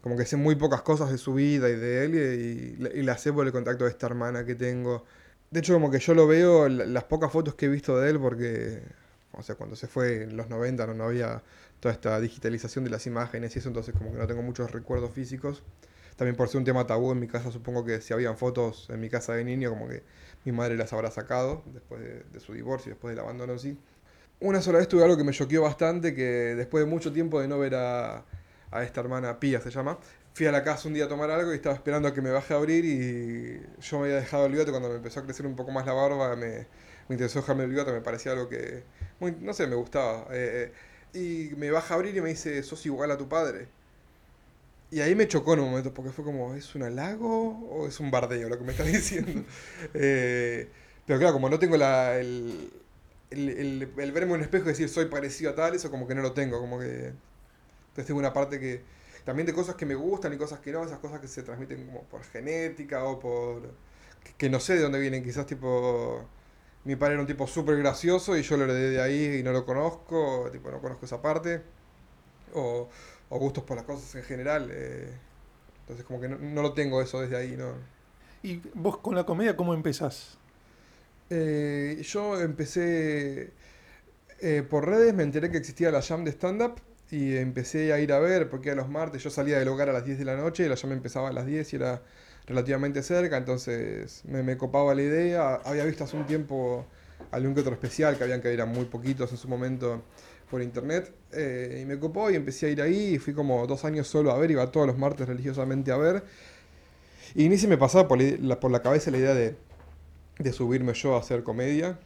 como 0.00 0.16
que 0.16 0.24
sé 0.24 0.36
muy 0.36 0.54
pocas 0.54 0.82
cosas 0.82 1.10
de 1.10 1.18
su 1.18 1.34
vida 1.34 1.68
y 1.68 1.76
de 1.76 2.04
él, 2.04 2.14
y, 2.14 2.84
y, 2.86 3.00
y 3.00 3.02
la 3.02 3.18
sé 3.18 3.32
por 3.32 3.46
el 3.46 3.52
contacto 3.52 3.84
de 3.84 3.90
esta 3.90 4.06
hermana 4.06 4.44
que 4.44 4.54
tengo 4.54 5.04
de 5.50 5.60
hecho, 5.60 5.74
como 5.74 5.90
que 5.90 5.98
yo 5.98 6.14
lo 6.14 6.26
veo, 6.26 6.68
las 6.68 7.04
pocas 7.04 7.32
fotos 7.32 7.54
que 7.54 7.66
he 7.66 7.68
visto 7.68 7.98
de 7.98 8.10
él, 8.10 8.20
porque, 8.20 8.82
o 9.32 9.42
sea, 9.42 9.56
cuando 9.56 9.76
se 9.76 9.88
fue 9.88 10.22
en 10.24 10.36
los 10.36 10.48
90 10.48 10.86
no, 10.88 11.04
había 11.04 11.42
toda 11.80 11.92
esta 11.92 12.20
digitalización 12.20 12.84
de 12.84 12.90
las 12.90 13.06
imágenes 13.06 13.56
y 13.56 13.58
eso, 13.58 13.68
entonces 13.68 13.94
como 13.96 14.12
que 14.12 14.18
no 14.18 14.26
tengo 14.26 14.42
muchos 14.42 14.70
recuerdos 14.70 15.12
físicos. 15.12 15.62
También 16.16 16.36
por 16.36 16.48
ser 16.48 16.58
un 16.58 16.64
tema 16.64 16.86
tabú 16.86 17.12
en 17.12 17.18
mi 17.18 17.26
casa, 17.26 17.50
supongo 17.50 17.84
que 17.84 18.00
si 18.00 18.12
habían 18.12 18.36
fotos 18.36 18.88
en 18.90 19.00
mi 19.00 19.08
casa 19.08 19.34
de 19.34 19.44
niño, 19.44 19.70
como 19.70 19.88
que 19.88 20.02
mi 20.44 20.52
madre 20.52 20.76
las 20.76 20.92
habrá 20.92 21.10
sacado 21.10 21.62
después 21.72 22.02
de, 22.02 22.22
de 22.32 22.40
su 22.40 22.52
divorcio, 22.52 22.90
después 22.90 23.14
del 23.14 23.24
abandono 23.24 23.58
sí. 23.58 23.78
Una 24.40 24.62
sola 24.62 24.78
vez 24.78 24.88
tuve 24.88 25.02
algo 25.04 25.16
que 25.16 25.24
me 25.24 25.32
choqueó 25.32 25.62
bastante, 25.62 26.14
que 26.14 26.54
después 26.56 26.84
de 26.84 26.90
mucho 26.90 27.12
tiempo 27.12 27.40
de 27.40 27.48
no 27.48 27.58
ver 27.58 27.74
a, 27.74 28.24
a 28.70 28.82
esta 28.84 29.00
hermana 29.00 29.38
Pía, 29.40 29.60
se 29.60 29.70
llama, 29.70 29.98
fui 30.34 30.46
a 30.46 30.52
la 30.52 30.62
casa 30.64 30.88
un 30.88 30.94
día 30.94 31.04
a 31.06 31.08
tomar 31.08 31.30
algo 31.30 31.52
y 31.52 31.56
estaba 31.56 31.74
esperando 31.74 32.08
a 32.08 32.14
que 32.14 32.22
me 32.22 32.30
baje 32.30 32.54
a 32.54 32.56
abrir 32.58 32.84
y 32.84 33.60
yo 33.82 33.98
me 33.98 34.06
había 34.06 34.16
dejado 34.16 34.46
el 34.46 34.52
bigote 34.52 34.70
cuando 34.70 34.88
me 34.88 34.96
empezó 34.96 35.20
a 35.20 35.24
crecer 35.24 35.46
un 35.46 35.56
poco 35.56 35.70
más 35.72 35.86
la 35.86 35.92
barba, 35.92 36.36
me, 36.36 36.50
me 37.08 37.14
interesó 37.16 37.40
dejarme 37.40 37.64
el 37.64 37.70
bigote, 37.70 37.92
me 37.92 38.00
parecía 38.00 38.32
algo 38.32 38.48
que, 38.48 38.84
muy, 39.20 39.32
no 39.40 39.52
sé, 39.54 39.66
me 39.66 39.74
gustaba. 39.76 40.26
Eh, 40.32 40.72
y 41.12 41.50
me 41.56 41.70
baja 41.70 41.94
a 41.94 41.96
abrir 41.96 42.16
y 42.16 42.20
me 42.20 42.30
dice, 42.30 42.62
sos 42.62 42.84
igual 42.86 43.10
a 43.10 43.18
tu 43.18 43.28
padre. 43.28 43.68
Y 44.90 45.00
ahí 45.00 45.14
me 45.14 45.28
chocó 45.28 45.54
en 45.54 45.60
un 45.60 45.68
momento 45.70 45.94
porque 45.94 46.10
fue 46.10 46.24
como, 46.24 46.54
¿es 46.54 46.74
un 46.74 46.82
halago 46.82 47.50
o 47.70 47.86
es 47.86 48.00
un 48.00 48.10
bardeo 48.10 48.48
lo 48.48 48.58
que 48.58 48.64
me 48.64 48.72
está 48.72 48.82
diciendo? 48.84 49.44
eh, 49.94 50.68
pero 51.06 51.18
claro, 51.18 51.34
como 51.34 51.48
no 51.48 51.58
tengo 51.58 51.76
la, 51.76 52.18
el, 52.18 52.72
el, 53.30 53.48
el, 53.50 53.82
el 53.98 54.12
verme 54.12 54.32
en 54.32 54.38
un 54.38 54.42
espejo 54.42 54.66
y 54.66 54.68
decir 54.70 54.88
soy 54.88 55.06
parecido 55.06 55.52
a 55.52 55.54
tal, 55.54 55.74
eso 55.74 55.90
como 55.90 56.06
que 56.08 56.14
no 56.14 56.22
lo 56.22 56.32
tengo, 56.32 56.60
como 56.60 56.78
que... 56.80 57.14
Entonces 57.88 58.06
tengo 58.06 58.20
una 58.20 58.32
parte 58.32 58.60
que 58.60 58.82
también 59.24 59.46
de 59.46 59.52
cosas 59.52 59.74
que 59.74 59.86
me 59.86 59.94
gustan 59.94 60.32
y 60.32 60.36
cosas 60.36 60.60
que 60.60 60.72
no, 60.72 60.84
esas 60.84 60.98
cosas 60.98 61.20
que 61.20 61.28
se 61.28 61.42
transmiten 61.42 61.86
como 61.86 62.04
por 62.04 62.22
genética 62.24 63.04
o 63.04 63.18
por... 63.18 63.62
que, 64.24 64.32
que 64.36 64.50
no 64.50 64.60
sé 64.60 64.74
de 64.74 64.80
dónde 64.80 64.98
vienen, 64.98 65.22
quizás 65.22 65.46
tipo... 65.46 66.24
Mi 66.84 66.96
padre 66.96 67.14
era 67.14 67.20
un 67.20 67.26
tipo 67.26 67.46
súper 67.46 67.76
gracioso 67.76 68.36
y 68.38 68.42
yo 68.42 68.56
lo 68.56 68.64
heredé 68.64 68.90
de 68.90 69.02
ahí 69.02 69.38
y 69.40 69.42
no 69.42 69.52
lo 69.52 69.66
conozco, 69.66 70.48
tipo 70.50 70.70
no 70.70 70.80
conozco 70.80 71.04
esa 71.04 71.20
parte. 71.20 71.60
O, 72.54 72.88
o 73.28 73.38
gustos 73.38 73.64
por 73.64 73.76
las 73.76 73.84
cosas 73.84 74.14
en 74.14 74.22
general. 74.22 74.70
Eh, 74.72 75.12
entonces 75.82 76.06
como 76.06 76.20
que 76.20 76.28
no, 76.28 76.38
no, 76.38 76.62
lo 76.62 76.72
tengo 76.72 77.02
eso 77.02 77.20
desde 77.20 77.36
ahí, 77.36 77.56
¿no? 77.56 77.74
¿Y 78.42 78.62
vos 78.74 78.98
con 78.98 79.14
la 79.14 79.24
comedia 79.24 79.56
cómo 79.56 79.74
empezás? 79.74 80.38
Eh, 81.28 82.00
yo 82.02 82.40
empecé 82.40 83.52
eh, 84.40 84.62
por 84.68 84.86
redes, 84.86 85.14
me 85.14 85.22
enteré 85.22 85.50
que 85.50 85.58
existía 85.58 85.90
la 85.90 86.02
jam 86.02 86.24
de 86.24 86.32
stand-up 86.32 86.80
y 87.10 87.36
empecé 87.36 87.92
a 87.92 88.00
ir 88.00 88.12
a 88.12 88.18
ver, 88.18 88.48
porque 88.48 88.70
a 88.70 88.74
los 88.74 88.88
martes 88.88 89.22
yo 89.22 89.30
salía 89.30 89.58
del 89.58 89.68
hogar 89.68 89.88
a 89.88 89.92
las 89.92 90.04
10 90.04 90.18
de 90.18 90.24
la 90.24 90.36
noche 90.36 90.64
y 90.64 90.68
la 90.68 90.76
llama 90.76 90.94
empezaba 90.94 91.28
a 91.28 91.32
las 91.32 91.46
10 91.46 91.72
y 91.72 91.76
era 91.76 92.02
relativamente 92.46 93.02
cerca, 93.02 93.36
entonces 93.36 94.22
me, 94.24 94.42
me, 94.42 94.56
copaba 94.56 94.94
la 94.94 95.02
idea. 95.02 95.54
Había 95.64 95.84
visto 95.84 96.04
hace 96.04 96.16
un 96.16 96.26
tiempo 96.26 96.86
algún 97.30 97.54
que 97.54 97.60
otro 97.60 97.72
especial, 97.72 98.16
que 98.16 98.24
habían 98.24 98.40
que 98.40 98.52
eran 98.52 98.70
muy 98.70 98.86
poquitos 98.86 99.30
en 99.32 99.38
su 99.38 99.48
momento 99.48 100.02
por 100.50 100.62
internet, 100.62 101.14
eh, 101.32 101.80
y 101.82 101.86
me 101.86 101.98
copó 101.98 102.30
y 102.30 102.34
empecé 102.34 102.66
a 102.66 102.68
ir 102.70 102.82
ahí, 102.82 103.14
y 103.14 103.18
fui 103.18 103.34
como 103.34 103.66
dos 103.66 103.84
años 103.84 104.08
solo 104.08 104.32
a 104.32 104.38
ver, 104.38 104.50
iba 104.50 104.70
todos 104.70 104.86
los 104.86 104.98
martes 104.98 105.28
religiosamente 105.28 105.92
a 105.92 105.96
ver. 105.96 106.24
Y 107.34 107.48
ni 107.48 107.56
se 107.58 107.68
me 107.68 107.78
pasaba 107.78 108.08
por 108.08 108.20
la, 108.20 108.58
por 108.58 108.72
la 108.72 108.82
cabeza 108.82 109.10
la 109.10 109.18
idea 109.18 109.34
de, 109.34 109.54
de 110.38 110.52
subirme 110.52 110.92
yo 110.94 111.14
a 111.14 111.20
hacer 111.20 111.44
comedia. 111.44 111.98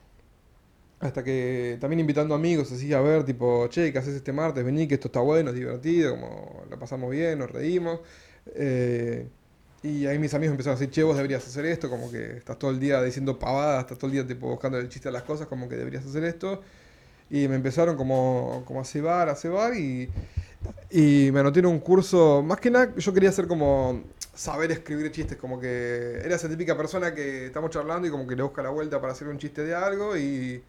Hasta 1.04 1.22
que 1.22 1.76
también 1.82 2.00
invitando 2.00 2.34
amigos 2.34 2.72
así 2.72 2.94
a 2.94 3.00
ver, 3.02 3.24
tipo, 3.24 3.68
che, 3.68 3.92
¿qué 3.92 3.98
haces 3.98 4.14
este 4.14 4.32
martes? 4.32 4.64
Vení, 4.64 4.88
que 4.88 4.94
esto 4.94 5.08
está 5.08 5.20
bueno, 5.20 5.50
es 5.50 5.56
divertido, 5.56 6.12
como 6.12 6.62
la 6.70 6.78
pasamos 6.78 7.10
bien, 7.10 7.40
nos 7.40 7.50
reímos. 7.50 8.00
Eh, 8.54 9.28
y 9.82 10.06
ahí 10.06 10.18
mis 10.18 10.32
amigos 10.32 10.52
empezaron 10.52 10.78
a 10.78 10.80
decir, 10.80 10.90
che, 10.90 11.02
vos 11.02 11.14
deberías 11.14 11.46
hacer 11.46 11.66
esto, 11.66 11.90
como 11.90 12.10
que 12.10 12.38
estás 12.38 12.58
todo 12.58 12.70
el 12.70 12.80
día 12.80 13.02
diciendo 13.02 13.38
pavadas, 13.38 13.82
estás 13.82 13.98
todo 13.98 14.06
el 14.06 14.14
día 14.14 14.26
tipo, 14.26 14.48
buscando 14.48 14.78
el 14.78 14.88
chiste 14.88 15.10
a 15.10 15.12
las 15.12 15.24
cosas, 15.24 15.46
como 15.46 15.68
que 15.68 15.76
deberías 15.76 16.06
hacer 16.06 16.24
esto. 16.24 16.62
Y 17.28 17.48
me 17.48 17.56
empezaron 17.56 17.98
como, 17.98 18.62
como 18.64 18.80
a 18.80 18.84
cebar, 18.86 19.28
a 19.28 19.34
cebar 19.34 19.76
y, 19.76 20.08
y 20.90 21.28
me 21.32 21.40
anoté 21.40 21.60
un 21.66 21.80
curso, 21.80 22.42
más 22.42 22.60
que 22.60 22.70
nada 22.70 22.94
yo 22.96 23.12
quería 23.12 23.28
hacer 23.28 23.46
como 23.46 24.04
saber 24.34 24.72
escribir 24.72 25.12
chistes, 25.12 25.36
como 25.36 25.60
que 25.60 26.22
era 26.24 26.36
esa 26.36 26.48
típica 26.48 26.74
persona 26.78 27.14
que 27.14 27.46
estamos 27.46 27.70
charlando 27.70 28.08
y 28.08 28.10
como 28.10 28.26
que 28.26 28.36
le 28.36 28.42
busca 28.42 28.62
la 28.62 28.70
vuelta 28.70 29.02
para 29.02 29.12
hacer 29.12 29.28
un 29.28 29.36
chiste 29.36 29.64
de 29.64 29.74
algo 29.74 30.16
y 30.16 30.62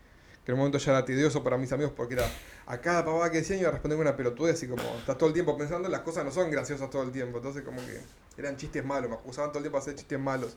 que 0.46 0.52
en 0.52 0.54
un 0.54 0.60
momento 0.60 0.78
ya 0.78 0.92
era 0.92 1.04
tedioso 1.04 1.44
para 1.44 1.58
mis 1.58 1.72
amigos 1.72 1.94
porque 1.96 2.14
era 2.14 2.30
a 2.68 2.80
cada 2.80 3.04
pavada 3.04 3.32
que 3.32 3.40
decían 3.40 3.60
iba 3.60 3.70
a 3.70 3.72
responder 3.72 4.00
una 4.00 4.16
pelotudez 4.16 4.62
y 4.64 4.68
como 4.68 4.84
estás 4.98 5.18
todo 5.18 5.28
el 5.28 5.34
tiempo 5.34 5.58
pensando, 5.58 5.90
las 5.90 6.02
cosas 6.02 6.24
no 6.24 6.32
son 6.32 6.52
graciosas 6.52 6.90
todo 6.90 7.04
el 7.04 7.12
tiempo, 7.12 7.38
entonces 7.38 7.64
como 7.64 7.80
que 7.80 8.00
eran 8.38 8.56
chistes 8.56 8.86
malos, 8.86 9.10
me 9.10 9.16
acusaban 9.16 9.52
todo 9.52 9.60
el 9.60 9.64
tiempo 9.64 9.78
de 9.78 9.82
hacer 9.82 9.96
chistes 9.96 10.20
malos. 10.20 10.56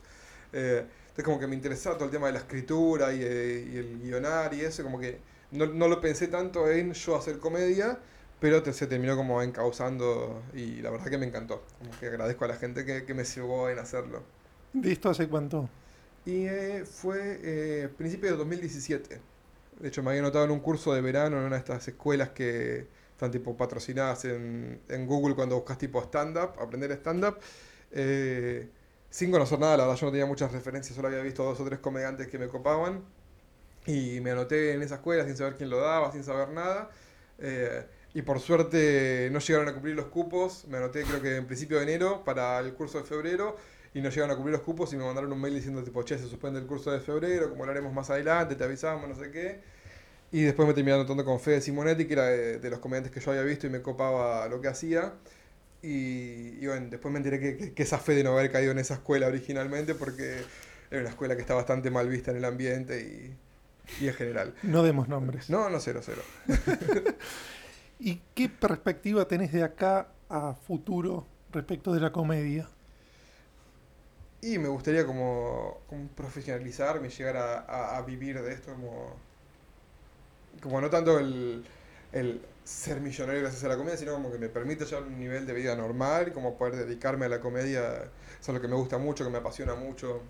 Eh, 0.53 0.85
entonces 1.01 1.25
como 1.25 1.39
que 1.39 1.47
me 1.47 1.55
interesaba 1.55 1.95
todo 1.95 2.05
el 2.05 2.11
tema 2.11 2.27
de 2.27 2.33
la 2.33 2.39
escritura 2.39 3.13
y, 3.13 3.21
eh, 3.23 3.69
y 3.71 3.77
el 3.77 3.99
guionar 3.99 4.53
y 4.53 4.61
eso, 4.61 4.83
como 4.83 4.99
que 4.99 5.19
no, 5.51 5.65
no, 5.65 5.87
lo 5.87 5.99
pensé 5.99 6.27
tanto 6.27 6.69
en 6.69 6.93
yo 6.93 7.15
hacer 7.15 7.39
comedia, 7.39 7.97
pero 8.39 8.63
se 8.71 8.87
terminó 8.87 9.15
como 9.15 9.41
encauzando 9.41 10.43
y 10.53 10.81
la 10.81 10.91
verdad 10.91 11.07
que 11.07 11.17
me 11.17 11.25
encantó. 11.25 11.63
Como 11.79 11.91
que 11.99 12.07
agradezco 12.07 12.45
a 12.45 12.49
la 12.49 12.55
gente 12.55 12.85
que, 12.85 13.05
que 13.05 13.13
me 13.13 13.23
llevó 13.23 13.69
en 13.69 13.79
hacerlo. 13.79 14.21
¿De 14.73 14.91
esto 14.91 15.09
hace 15.09 15.27
cuánto? 15.27 15.67
Y 16.25 16.45
eh, 16.45 16.85
fue 16.85 17.39
eh, 17.41 17.89
principio 17.97 18.29
de 18.31 18.37
2017. 18.37 19.19
De 19.79 19.87
hecho, 19.87 20.03
me 20.03 20.11
había 20.11 20.21
notado 20.21 20.45
en 20.45 20.51
un 20.51 20.59
curso 20.59 20.93
de 20.93 21.01
verano 21.01 21.37
en 21.37 21.43
una 21.43 21.55
de 21.55 21.59
estas 21.59 21.87
escuelas 21.87 22.29
que 22.29 22.87
están 23.11 23.31
tipo 23.31 23.55
patrocinadas 23.55 24.25
en, 24.25 24.81
en 24.87 25.07
Google 25.07 25.35
cuando 25.35 25.55
buscas 25.55 25.77
tipo 25.77 26.01
stand-up, 26.01 26.51
aprender 26.61 26.91
stand-up. 26.93 27.37
Eh, 27.91 28.69
sin 29.09 29.31
conocer 29.31 29.59
nada, 29.59 29.77
la 29.77 29.83
verdad 29.85 29.99
yo 29.99 30.05
no 30.07 30.11
tenía 30.11 30.25
muchas 30.25 30.51
referencias, 30.51 30.95
solo 30.95 31.07
había 31.07 31.21
visto 31.21 31.43
dos 31.43 31.59
o 31.59 31.65
tres 31.65 31.79
comediantes 31.79 32.27
que 32.27 32.37
me 32.37 32.47
copaban. 32.47 33.03
Y 33.85 34.19
me 34.21 34.31
anoté 34.31 34.73
en 34.73 34.81
esa 34.81 34.95
escuela 34.95 35.25
sin 35.25 35.35
saber 35.35 35.55
quién 35.55 35.69
lo 35.69 35.79
daba, 35.79 36.11
sin 36.11 36.23
saber 36.23 36.49
nada. 36.49 36.89
Eh, 37.39 37.85
y 38.13 38.21
por 38.21 38.39
suerte 38.39 39.29
no 39.31 39.39
llegaron 39.39 39.67
a 39.69 39.73
cumplir 39.73 39.95
los 39.95 40.07
cupos. 40.07 40.65
Me 40.67 40.77
anoté 40.77 41.03
creo 41.03 41.21
que 41.21 41.37
en 41.37 41.47
principio 41.47 41.77
de 41.77 41.83
enero 41.83 42.23
para 42.25 42.59
el 42.59 42.73
curso 42.73 42.99
de 42.99 43.05
febrero 43.05 43.55
y 43.93 44.01
no 44.01 44.09
llegaron 44.09 44.31
a 44.31 44.35
cumplir 44.35 44.53
los 44.53 44.63
cupos 44.63 44.93
y 44.93 44.97
me 44.97 45.03
mandaron 45.03 45.31
un 45.31 45.41
mail 45.41 45.55
diciendo 45.55 45.83
tipo, 45.83 46.03
che, 46.03 46.17
se 46.17 46.27
suspende 46.27 46.59
el 46.59 46.65
curso 46.65 46.91
de 46.91 46.99
febrero, 46.99 47.49
como 47.49 47.65
lo 47.65 47.71
haremos 47.71 47.93
más 47.93 48.09
adelante, 48.09 48.55
te 48.55 48.63
avisamos, 48.63 49.07
no 49.09 49.15
sé 49.15 49.31
qué. 49.31 49.59
Y 50.31 50.43
después 50.43 50.67
me 50.67 50.73
terminé 50.73 50.95
anotando 50.95 51.25
con 51.25 51.39
Fede 51.39 51.59
Simonetti, 51.61 52.05
que 52.05 52.13
era 52.13 52.25
de, 52.25 52.69
los 52.69 52.79
comediantes 52.79 53.11
que 53.11 53.19
yo 53.19 53.31
había 53.31 53.43
visto 53.43 53.65
y 53.65 53.71
me 53.71 53.81
copaba 53.81 54.47
lo 54.47 54.61
que 54.61 54.67
hacía. 54.67 55.13
Y, 55.81 56.57
y 56.59 56.67
bueno, 56.67 56.87
después 56.89 57.11
me 57.11 57.17
enteré 57.17 57.39
que, 57.39 57.57
que, 57.57 57.73
que 57.73 57.83
esa 57.83 57.97
Fede 57.97 58.23
no 58.23 58.37
haber 58.37 58.51
caído 58.51 58.71
en 58.71 58.79
esa 58.79 58.95
escuela 58.95 59.27
originalmente 59.27 59.95
porque 59.95 60.37
era 60.91 61.01
una 61.01 61.09
escuela 61.09 61.35
que 61.35 61.41
está 61.41 61.55
bastante 61.55 61.89
mal 61.89 62.07
vista 62.09 62.31
en 62.31 62.37
el 62.37 62.45
ambiente 62.45 63.01
y, 63.01 64.03
y 64.03 64.07
en 64.07 64.13
general. 64.13 64.53
No 64.63 64.83
demos 64.83 65.07
nombres. 65.07 65.49
No, 65.49 65.69
no, 65.69 65.79
cero, 65.79 66.01
cero. 66.03 66.21
¿Y 67.99 68.21
qué 68.33 68.49
perspectiva 68.49 69.27
tenés 69.27 69.51
de 69.51 69.63
acá 69.63 70.09
a 70.29 70.53
futuro 70.53 71.25
respecto 71.51 71.93
de 71.93 71.99
la 71.99 72.11
comedia? 72.11 72.69
Y 74.41 74.57
me 74.57 74.69
gustaría 74.69 75.05
como, 75.05 75.79
como 75.87 76.07
profesionalizarme, 76.09 77.09
llegar 77.09 77.37
a, 77.37 77.97
a, 77.97 78.01
vivir 78.03 78.41
de 78.41 78.53
esto 78.53 78.71
como, 78.71 79.13
como 80.61 80.79
no 80.79 80.89
tanto 80.89 81.19
el, 81.19 81.65
el, 82.13 82.41
ser 82.63 83.01
millonario 83.01 83.41
gracias 83.41 83.63
a 83.63 83.67
la 83.67 83.77
comedia, 83.77 83.97
sino 83.97 84.13
como 84.13 84.31
que 84.31 84.37
me 84.37 84.47
permite 84.47 84.85
llevar 84.85 85.03
un 85.03 85.19
nivel 85.19 85.47
de 85.47 85.53
vida 85.53 85.75
normal, 85.75 86.31
como 86.33 86.55
poder 86.57 86.75
dedicarme 86.75 87.25
a 87.25 87.29
la 87.29 87.41
comedia, 87.41 88.11
es 88.39 88.47
lo 88.47 88.61
que 88.61 88.67
me 88.67 88.75
gusta 88.75 88.97
mucho, 88.99 89.23
que 89.25 89.31
me 89.31 89.39
apasiona 89.39 89.75
mucho. 89.75 90.21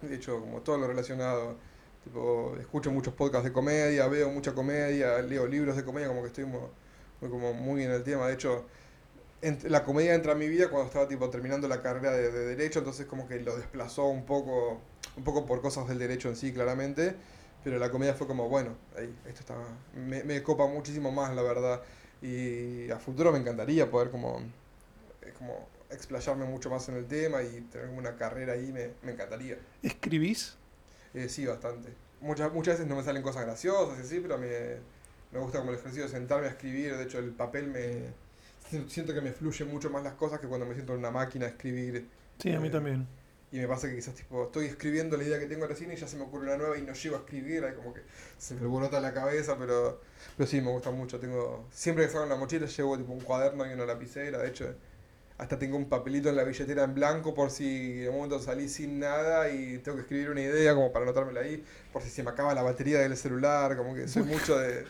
De 0.00 0.14
hecho, 0.14 0.40
como 0.40 0.60
todo 0.62 0.78
lo 0.78 0.86
relacionado, 0.86 1.56
tipo, 2.04 2.56
escucho 2.60 2.92
muchos 2.92 3.12
podcasts 3.14 3.44
de 3.44 3.52
comedia, 3.52 4.06
veo 4.06 4.30
mucha 4.30 4.54
comedia, 4.54 5.20
leo 5.20 5.46
libros 5.46 5.76
de 5.76 5.84
comedia, 5.84 6.08
como 6.08 6.22
que 6.22 6.28
estoy 6.28 6.44
muy, 6.44 6.60
como 7.20 7.52
muy 7.52 7.82
en 7.82 7.90
el 7.90 8.04
tema. 8.04 8.28
De 8.28 8.34
hecho, 8.34 8.66
la 9.40 9.84
comedia 9.84 10.14
entra 10.14 10.32
a 10.32 10.34
mi 10.34 10.48
vida 10.48 10.68
cuando 10.68 10.86
estaba 10.86 11.06
tipo 11.06 11.30
terminando 11.30 11.68
la 11.68 11.80
carrera 11.80 12.10
de, 12.12 12.32
de, 12.32 12.46
derecho, 12.46 12.80
entonces 12.80 13.06
como 13.06 13.28
que 13.28 13.40
lo 13.40 13.56
desplazó 13.56 14.06
un 14.06 14.24
poco, 14.24 14.80
un 15.16 15.24
poco 15.24 15.46
por 15.46 15.60
cosas 15.60 15.86
del 15.88 15.98
derecho 15.98 16.28
en 16.28 16.36
sí, 16.36 16.52
claramente, 16.52 17.14
pero 17.62 17.78
la 17.78 17.90
comedia 17.90 18.14
fue 18.14 18.26
como, 18.26 18.48
bueno, 18.48 18.76
esto 19.26 19.40
está, 19.40 19.56
me, 19.94 20.24
me 20.24 20.42
copa 20.42 20.66
muchísimo 20.66 21.12
más, 21.12 21.34
la 21.36 21.42
verdad, 21.42 21.82
y 22.20 22.90
a 22.90 22.98
futuro 22.98 23.30
me 23.30 23.38
encantaría 23.38 23.88
poder 23.88 24.10
como, 24.10 24.40
como 25.38 25.68
explayarme 25.90 26.44
mucho 26.44 26.68
más 26.68 26.88
en 26.88 26.96
el 26.96 27.06
tema 27.06 27.42
y 27.42 27.60
tener 27.70 27.88
una 27.90 28.16
carrera 28.16 28.54
ahí, 28.54 28.72
me, 28.72 28.90
me 29.02 29.12
encantaría. 29.12 29.58
¿Escribís? 29.82 30.56
Eh, 31.14 31.28
sí, 31.28 31.46
bastante. 31.46 31.90
Muchas, 32.20 32.52
muchas 32.52 32.74
veces 32.74 32.88
no 32.88 32.96
me 32.96 33.04
salen 33.04 33.22
cosas 33.22 33.44
graciosas 33.44 33.98
y 33.98 34.02
así, 34.02 34.20
pero 34.20 34.36
me, 34.36 34.48
me 35.30 35.38
gusta 35.38 35.58
como 35.58 35.70
el 35.70 35.78
ejercicio 35.78 36.04
de 36.04 36.10
sentarme 36.10 36.48
a 36.48 36.50
escribir, 36.50 36.96
de 36.96 37.04
hecho 37.04 37.20
el 37.20 37.30
papel 37.30 37.68
me 37.68 38.27
siento 38.88 39.14
que 39.14 39.20
me 39.20 39.32
fluye 39.32 39.64
mucho 39.64 39.90
más 39.90 40.02
las 40.02 40.14
cosas 40.14 40.40
que 40.40 40.46
cuando 40.46 40.66
me 40.66 40.74
siento 40.74 40.92
en 40.92 41.00
una 41.00 41.10
máquina 41.10 41.46
a 41.46 41.48
escribir. 41.50 42.06
Sí, 42.38 42.52
a 42.52 42.60
mí 42.60 42.68
eh, 42.68 42.70
también. 42.70 43.06
Y 43.50 43.58
me 43.58 43.66
pasa 43.66 43.88
que 43.88 43.96
quizás 43.96 44.14
tipo, 44.14 44.44
estoy 44.44 44.66
escribiendo 44.66 45.16
la 45.16 45.24
idea 45.24 45.38
que 45.38 45.46
tengo 45.46 45.66
recién 45.66 45.90
y 45.90 45.96
ya 45.96 46.06
se 46.06 46.16
me 46.16 46.24
ocurre 46.24 46.44
una 46.44 46.56
nueva 46.58 46.76
y 46.76 46.82
no 46.82 46.92
llego 46.92 47.16
a 47.16 47.20
escribir, 47.20 47.64
ahí 47.64 47.74
como 47.74 47.94
que 47.94 48.02
se 48.36 48.54
me 48.54 48.60
alborota 48.60 49.00
la 49.00 49.14
cabeza, 49.14 49.56
pero, 49.58 50.02
pero 50.36 50.48
sí, 50.48 50.60
me 50.60 50.70
gusta 50.70 50.90
mucho. 50.90 51.18
Tengo, 51.18 51.66
siempre 51.70 52.04
que 52.04 52.10
salgo 52.10 52.24
en 52.24 52.30
la 52.30 52.36
mochila 52.36 52.66
llevo 52.66 52.98
tipo 52.98 53.12
un 53.12 53.20
cuaderno 53.20 53.66
y 53.66 53.72
una 53.72 53.86
lapicera, 53.86 54.38
de 54.38 54.48
hecho 54.48 54.74
hasta 55.38 55.56
tengo 55.58 55.76
un 55.76 55.88
papelito 55.88 56.28
en 56.28 56.36
la 56.36 56.42
billetera 56.42 56.82
en 56.82 56.94
blanco 56.94 57.32
por 57.32 57.50
si 57.50 58.04
un 58.08 58.16
momento 58.16 58.40
salí 58.40 58.68
sin 58.68 58.98
nada 58.98 59.48
y 59.48 59.78
tengo 59.78 59.96
que 59.96 60.02
escribir 60.02 60.30
una 60.30 60.40
idea 60.40 60.74
como 60.74 60.92
para 60.92 61.04
anotármela 61.04 61.40
ahí, 61.40 61.64
por 61.92 62.02
si 62.02 62.10
se 62.10 62.24
me 62.24 62.30
acaba 62.30 62.52
la 62.54 62.62
batería 62.62 62.98
del 62.98 63.16
celular, 63.16 63.76
como 63.76 63.94
que 63.94 64.08
soy 64.08 64.24
mucho 64.24 64.58
de... 64.58 64.84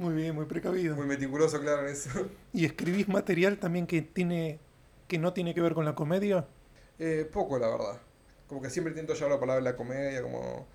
Muy 0.00 0.14
bien, 0.14 0.34
muy 0.34 0.46
precavido. 0.46 0.96
Muy 0.96 1.04
meticuloso, 1.04 1.60
claro, 1.60 1.86
en 1.86 1.92
eso. 1.92 2.08
¿Y 2.54 2.64
escribís 2.64 3.06
material 3.06 3.58
también 3.58 3.86
que 3.86 4.00
tiene 4.00 4.58
que 5.06 5.18
no 5.18 5.34
tiene 5.34 5.52
que 5.54 5.60
ver 5.60 5.74
con 5.74 5.84
la 5.84 5.94
comedia? 5.94 6.46
Eh, 6.98 7.28
poco, 7.30 7.58
la 7.58 7.68
verdad. 7.68 8.00
Como 8.46 8.62
que 8.62 8.70
siempre 8.70 8.92
intento 8.92 9.12
llevar 9.12 9.32
la 9.32 9.38
palabra 9.38 9.62
de 9.62 9.70
la 9.70 9.76
comedia, 9.76 10.22
como 10.22 10.66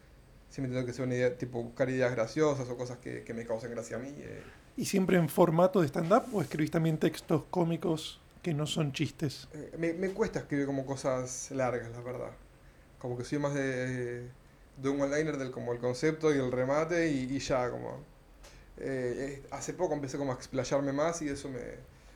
siempre 0.51 0.69
intento 0.69 0.85
que 0.85 0.93
sea 0.93 1.05
una 1.05 1.15
idea, 1.15 1.35
tipo 1.35 1.63
buscar 1.63 1.89
ideas 1.89 2.11
graciosas 2.11 2.69
o 2.69 2.77
cosas 2.77 2.99
que, 2.99 3.23
que 3.23 3.33
me 3.33 3.47
causen 3.47 3.71
gracia 3.71 3.97
a 3.97 3.99
mí. 3.99 4.13
Eh. 4.15 4.43
¿Y 4.77 4.85
siempre 4.85 5.17
en 5.17 5.27
formato 5.27 5.81
de 5.81 5.87
stand-up 5.87 6.25
o 6.31 6.43
escribís 6.43 6.69
también 6.69 6.99
textos 6.99 7.45
cómicos 7.49 8.21
que 8.43 8.53
no 8.53 8.67
son 8.67 8.93
chistes? 8.93 9.47
Eh, 9.53 9.71
me, 9.79 9.93
me, 9.93 10.11
cuesta 10.11 10.37
escribir 10.37 10.67
como 10.67 10.85
cosas 10.85 11.49
largas, 11.49 11.89
la 11.89 12.01
verdad. 12.01 12.31
Como 12.99 13.17
que 13.17 13.23
soy 13.23 13.39
más 13.39 13.55
de, 13.55 14.29
de 14.77 14.89
un 14.89 15.01
one-liner 15.01 15.37
del 15.37 15.49
como 15.49 15.73
el 15.73 15.79
concepto 15.79 16.31
y 16.31 16.37
el 16.37 16.51
remate 16.51 17.09
y, 17.09 17.23
y 17.23 17.39
ya, 17.39 17.71
como 17.71 18.13
eh, 18.77 19.43
hace 19.51 19.73
poco 19.73 19.93
empecé 19.93 20.17
como 20.17 20.31
a 20.31 20.35
explayarme 20.35 20.93
más 20.93 21.21
y 21.21 21.29
eso 21.29 21.49
me, 21.49 21.59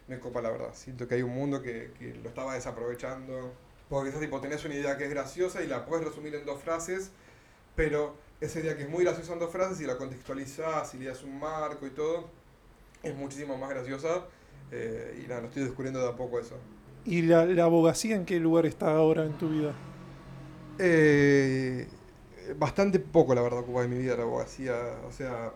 me 0.07 0.19
copa 0.19 0.41
la 0.41 0.51
verdad. 0.51 0.69
Siento 0.73 1.07
que 1.07 1.15
hay 1.15 1.21
un 1.21 1.33
mundo 1.33 1.61
que, 1.61 1.91
que 1.97 2.13
lo 2.15 2.29
estaba 2.29 2.55
desaprovechando. 2.55 3.53
Porque 3.89 4.09
quizás 4.09 4.21
tipo 4.21 4.39
tenés 4.39 4.63
una 4.65 4.75
idea 4.75 4.97
que 4.97 5.05
es 5.05 5.09
graciosa 5.09 5.63
y 5.63 5.67
la 5.67 5.85
puedes 5.85 6.05
resumir 6.05 6.35
en 6.35 6.45
dos 6.45 6.61
frases, 6.61 7.09
pero 7.75 8.15
esa 8.39 8.59
idea 8.59 8.77
que 8.77 8.83
es 8.83 8.89
muy 8.89 9.03
graciosa 9.03 9.33
en 9.33 9.39
dos 9.39 9.51
frases 9.51 9.81
y 9.81 9.85
la 9.85 9.97
contextualizás 9.97 10.93
y 10.93 10.99
le 10.99 11.05
das 11.05 11.23
un 11.23 11.39
marco 11.39 11.87
y 11.87 11.89
todo, 11.89 12.29
es 13.01 13.15
muchísimo 13.15 13.57
más 13.57 13.71
graciosa. 13.71 14.25
Eh, 14.71 15.23
y 15.23 15.27
nada, 15.27 15.41
lo 15.41 15.47
estoy 15.47 15.63
descubriendo 15.63 15.99
de 15.99 16.07
a 16.07 16.15
poco 16.15 16.39
eso. 16.39 16.55
¿Y 17.05 17.23
la, 17.23 17.45
la 17.45 17.63
abogacía 17.63 18.15
en 18.15 18.25
qué 18.25 18.39
lugar 18.39 18.67
está 18.67 18.91
ahora 18.91 19.25
en 19.25 19.37
tu 19.37 19.49
vida? 19.49 19.73
Eh, 20.77 21.87
bastante 22.57 22.99
poco, 22.99 23.33
la 23.33 23.41
verdad, 23.41 23.59
ocupa 23.59 23.83
en 23.83 23.89
mi 23.89 23.97
vida 23.97 24.15
la 24.15 24.23
abogacía. 24.23 24.75
O 25.07 25.11
sea, 25.11 25.51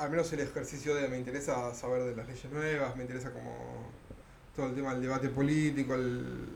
al 0.00 0.10
menos 0.10 0.32
el 0.32 0.40
ejercicio 0.40 0.94
de 0.94 1.08
me 1.08 1.18
interesa 1.18 1.74
saber 1.74 2.02
de 2.04 2.16
las 2.16 2.26
leyes 2.26 2.50
nuevas, 2.50 2.96
me 2.96 3.02
interesa 3.02 3.30
como 3.32 3.54
todo 4.56 4.66
el 4.66 4.74
tema 4.74 4.92
del 4.92 5.02
debate 5.02 5.28
político, 5.28 5.94
el, 5.94 6.46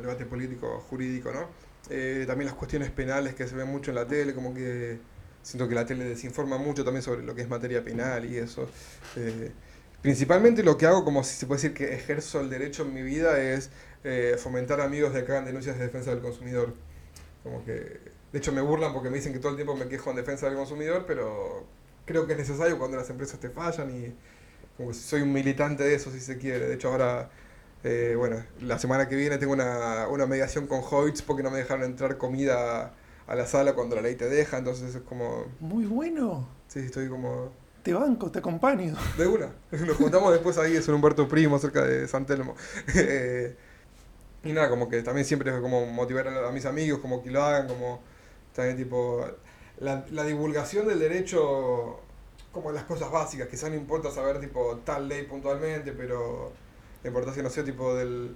debate 0.00 0.24
político 0.24 0.84
jurídico, 0.88 1.32
¿no? 1.32 1.48
Eh, 1.90 2.24
también 2.26 2.46
las 2.46 2.56
cuestiones 2.56 2.90
penales 2.90 3.34
que 3.34 3.46
se 3.46 3.56
ven 3.56 3.68
mucho 3.68 3.90
en 3.90 3.96
la 3.96 4.06
tele, 4.06 4.34
como 4.34 4.54
que 4.54 4.98
siento 5.42 5.68
que 5.68 5.74
la 5.74 5.84
tele 5.84 6.04
desinforma 6.04 6.58
mucho 6.58 6.84
también 6.84 7.02
sobre 7.02 7.22
lo 7.22 7.34
que 7.34 7.42
es 7.42 7.48
materia 7.48 7.82
penal 7.82 8.24
y 8.24 8.36
eso. 8.36 8.68
Eh, 9.16 9.50
principalmente 10.00 10.62
lo 10.62 10.76
que 10.76 10.86
hago, 10.86 11.04
como 11.04 11.24
si 11.24 11.34
se 11.36 11.46
puede 11.46 11.62
decir 11.62 11.74
que 11.74 11.92
ejerzo 11.94 12.40
el 12.40 12.50
derecho 12.50 12.84
en 12.84 12.94
mi 12.94 13.02
vida, 13.02 13.40
es 13.40 13.70
eh, 14.04 14.36
fomentar 14.38 14.80
amigos 14.80 15.12
de 15.12 15.24
que 15.24 15.32
hagan 15.32 15.44
denuncias 15.44 15.76
de 15.78 15.84
defensa 15.84 16.10
del 16.10 16.20
consumidor. 16.20 16.74
Como 17.42 17.64
que, 17.64 17.72
de 17.72 18.38
hecho 18.38 18.52
me 18.52 18.60
burlan 18.60 18.92
porque 18.92 19.10
me 19.10 19.16
dicen 19.16 19.32
que 19.32 19.38
todo 19.38 19.50
el 19.50 19.56
tiempo 19.56 19.74
me 19.76 19.88
quejo 19.88 20.10
en 20.10 20.16
defensa 20.16 20.46
del 20.46 20.56
consumidor, 20.56 21.04
pero 21.06 21.66
creo 22.06 22.26
que 22.26 22.34
es 22.34 22.40
necesario 22.40 22.78
cuando 22.78 22.98
las 22.98 23.10
empresas 23.10 23.40
te 23.40 23.50
fallan 23.50 23.90
y 23.90 24.16
como 24.76 24.92
soy 24.94 25.22
un 25.22 25.32
militante 25.32 25.84
de 25.84 25.94
eso 25.94 26.10
si 26.12 26.20
se 26.20 26.38
quiere. 26.38 26.68
De 26.68 26.74
hecho 26.76 26.90
ahora 26.90 27.30
Eh, 27.84 28.14
bueno, 28.16 28.44
la 28.60 28.78
semana 28.78 29.08
que 29.08 29.16
viene 29.16 29.38
tengo 29.38 29.52
una, 29.54 30.08
una 30.08 30.26
mediación 30.26 30.66
con 30.68 30.82
Hoyts 30.90 31.22
porque 31.22 31.42
no 31.44 31.50
me 31.52 31.58
dejaron 31.58 31.84
entrar 31.84 32.18
comida 32.18 32.94
a 33.26 33.34
la 33.36 33.46
sala 33.46 33.74
cuando 33.74 33.96
la 33.96 34.02
ley 34.02 34.16
te 34.16 34.28
deja, 34.28 34.58
entonces 34.58 34.94
es 34.96 35.02
como... 35.02 35.46
Muy 35.58 35.84
bueno. 35.86 36.48
Sí, 36.68 36.80
estoy 36.80 37.08
como... 37.08 37.52
Te 37.82 37.92
banco, 37.94 38.30
te 38.30 38.40
acompaño. 38.40 38.94
De 39.16 39.26
una. 39.26 39.54
Nos 39.70 39.96
juntamos 39.96 40.32
después 40.32 40.58
ahí, 40.58 40.76
es 40.76 40.88
un 40.88 40.96
Humberto 40.96 41.28
Primo, 41.28 41.58
cerca 41.58 41.82
de 41.84 42.08
San 42.08 42.26
Telmo. 42.26 42.56
Eh, 42.94 43.56
y 44.44 44.52
nada, 44.52 44.68
como 44.70 44.88
que 44.88 45.02
también 45.02 45.26
siempre 45.26 45.54
es 45.54 45.60
como 45.60 45.86
motivar 45.86 46.28
a, 46.28 46.48
a 46.48 46.52
mis 46.52 46.66
amigos, 46.66 47.00
como 47.00 47.22
que 47.22 47.30
lo 47.30 47.42
hagan, 47.42 47.68
como 47.68 48.02
también 48.52 48.76
tipo... 48.76 49.26
La, 49.78 50.06
la 50.10 50.24
divulgación 50.24 50.88
del 50.88 50.98
derecho, 50.98 52.00
como 52.50 52.72
las 52.72 52.84
cosas 52.84 53.10
básicas, 53.10 53.48
quizás 53.48 53.68
no 53.70 53.76
importa 53.76 54.10
saber 54.10 54.40
tipo 54.40 54.78
tal 54.84 55.08
ley 55.08 55.24
puntualmente, 55.24 55.92
pero 55.92 56.52
la 57.02 57.08
importancia, 57.08 57.42
no 57.42 57.50
sé, 57.50 57.62
tipo 57.62 57.94
del 57.94 58.34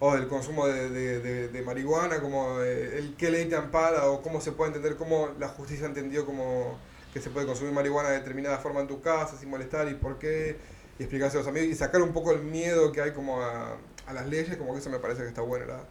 o 0.00 0.14
del 0.14 0.28
consumo 0.28 0.66
de, 0.66 0.88
de, 0.90 1.20
de, 1.20 1.48
de 1.48 1.62
marihuana, 1.62 2.20
como 2.20 2.60
eh, 2.62 2.98
el 2.98 3.16
qué 3.16 3.30
ley 3.30 3.46
te 3.48 3.54
ampara 3.54 4.08
o 4.10 4.22
cómo 4.22 4.40
se 4.40 4.52
puede 4.52 4.68
entender, 4.68 4.96
cómo 4.96 5.28
la 5.38 5.48
justicia 5.48 5.86
entendió 5.86 6.24
como 6.24 6.78
que 7.12 7.20
se 7.20 7.28
puede 7.30 7.46
consumir 7.46 7.72
marihuana 7.74 8.08
de 8.08 8.18
determinada 8.18 8.58
forma 8.58 8.80
en 8.80 8.86
tu 8.86 9.00
casa 9.02 9.36
sin 9.36 9.50
molestar 9.50 9.88
y 9.88 9.94
por 9.94 10.18
qué, 10.18 10.56
y 10.98 11.02
explicarse 11.02 11.36
a 11.36 11.40
los 11.40 11.48
amigos 11.48 11.68
y 11.68 11.74
sacar 11.74 12.00
un 12.02 12.12
poco 12.12 12.32
el 12.32 12.42
miedo 12.42 12.92
que 12.92 13.02
hay 13.02 13.12
como 13.12 13.42
a, 13.42 13.76
a 14.06 14.12
las 14.12 14.26
leyes, 14.26 14.56
como 14.56 14.72
que 14.72 14.80
eso 14.80 14.90
me 14.90 14.98
parece 14.98 15.22
que 15.22 15.28
está 15.28 15.42
bueno, 15.42 15.66
la, 15.66 15.84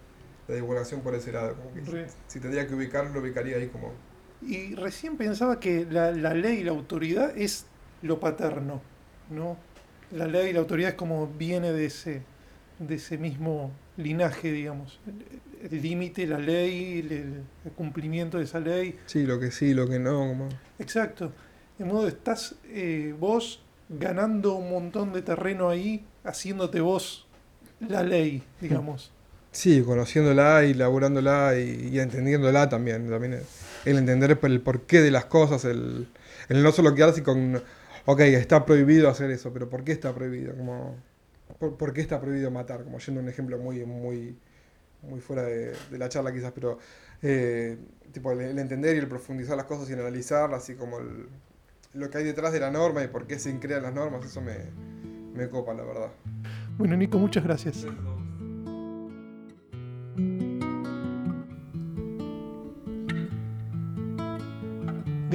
la 0.47 0.55
divulgación 0.55 1.01
por 1.01 1.13
ese 1.13 1.31
lado. 1.31 1.55
Como 1.55 1.73
que 1.73 1.81
si 2.27 2.39
tendría 2.39 2.67
que 2.67 2.73
ubicarlo, 2.73 3.11
lo 3.13 3.19
ubicaría 3.21 3.57
ahí 3.57 3.67
como... 3.67 3.93
Y 4.41 4.75
recién 4.75 5.17
pensaba 5.17 5.59
que 5.59 5.85
la, 5.89 6.11
la 6.11 6.33
ley 6.33 6.59
y 6.59 6.63
la 6.63 6.71
autoridad 6.71 7.37
es 7.37 7.65
lo 8.01 8.19
paterno, 8.19 8.81
¿no? 9.29 9.57
La 10.11 10.27
ley 10.27 10.49
y 10.49 10.53
la 10.53 10.59
autoridad 10.59 10.91
es 10.91 10.95
como 10.95 11.27
viene 11.27 11.71
de 11.71 11.85
ese, 11.85 12.21
de 12.79 12.95
ese 12.95 13.17
mismo 13.17 13.71
linaje, 13.97 14.51
digamos. 14.51 14.99
El- 15.05 15.81
límite, 15.81 16.25
la 16.25 16.39
ley, 16.39 16.99
el, 16.99 17.11
el 17.65 17.71
cumplimiento 17.75 18.37
de 18.37 18.45
esa 18.45 18.61
ley. 18.61 18.97
Sí, 19.07 19.25
lo 19.25 19.41
que 19.41 19.51
sí, 19.51 19.73
lo 19.73 19.89
que 19.89 19.99
no, 19.99 20.19
como... 20.19 20.47
Exacto. 20.79 21.33
De 21.77 21.83
modo, 21.83 22.07
estás 22.07 22.55
eh, 22.69 23.13
vos 23.19 23.61
ganando 23.89 24.55
un 24.55 24.69
montón 24.71 25.11
de 25.11 25.21
terreno 25.21 25.67
ahí, 25.69 26.05
haciéndote 26.23 26.79
vos 26.79 27.27
la 27.81 28.03
ley, 28.03 28.41
digamos. 28.61 29.11
Sí, 29.51 29.81
conociéndola 29.81 30.63
y 30.63 30.73
laburándola 30.73 31.57
y, 31.57 31.89
y 31.91 31.99
entendiéndola 31.99 32.69
también. 32.69 33.09
También 33.09 33.33
el, 33.33 33.41
el 33.85 33.97
entender 33.97 34.37
el 34.41 34.61
porqué 34.61 35.01
de 35.01 35.11
las 35.11 35.25
cosas, 35.25 35.65
el, 35.65 36.07
el 36.49 36.63
no 36.63 36.71
solo 36.71 36.93
quedarse 36.93 37.23
con, 37.23 37.61
ok, 38.05 38.19
está 38.21 38.65
prohibido 38.65 39.09
hacer 39.09 39.31
eso, 39.31 39.51
pero 39.51 39.69
¿por 39.69 39.83
qué 39.83 39.91
está 39.91 40.13
prohibido? 40.13 40.55
Como, 40.55 40.95
¿por, 41.57 41.77
por 41.77 41.93
qué 41.93 42.01
está 42.01 42.21
prohibido 42.21 42.51
matar? 42.51 42.83
Como 42.83 42.99
yendo 42.99 43.21
un 43.21 43.29
ejemplo 43.29 43.57
muy, 43.57 43.83
muy, 43.85 44.37
muy 45.01 45.19
fuera 45.19 45.43
de, 45.43 45.73
la 45.91 46.09
charla 46.09 46.31
quizás, 46.31 46.51
pero 46.51 46.77
eh, 47.21 47.77
tipo 48.11 48.31
el, 48.31 48.57
entender 48.59 48.95
y 48.95 48.99
el 48.99 49.07
profundizar 49.07 49.57
las 49.57 49.65
cosas 49.65 49.89
y 49.89 49.93
analizarlas 49.93 50.69
y 50.69 50.75
como 50.75 50.99
el- 50.99 51.27
lo 51.95 52.07
que 52.11 52.19
hay 52.19 52.23
detrás 52.23 52.53
de 52.53 52.59
la 52.59 52.69
norma 52.69 53.03
y 53.03 53.07
por 53.07 53.25
qué 53.25 53.39
se 53.39 53.57
crean 53.59 53.81
las 53.81 53.93
normas, 53.95 54.23
eso 54.23 54.41
me, 54.41 54.57
me 55.33 55.49
copa, 55.49 55.73
la 55.73 55.83
verdad. 55.83 56.09
Bueno, 56.77 56.95
Nico, 56.95 57.17
muchas 57.17 57.43
gracias. 57.43 57.83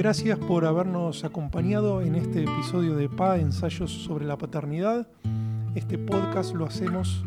Gracias 0.05 0.37
por 0.37 0.65
habernos 0.65 1.23
acompañado 1.23 1.99
en 2.03 2.13
este 2.13 2.43
episodio 2.43 2.95
de 2.95 3.09
PA, 3.09 3.39
Ensayos 3.39 3.91
sobre 3.91 4.23
la 4.23 4.37
Paternidad. 4.37 5.07
Este 5.73 5.97
podcast 5.97 6.53
lo 6.53 6.67
hacemos 6.67 7.25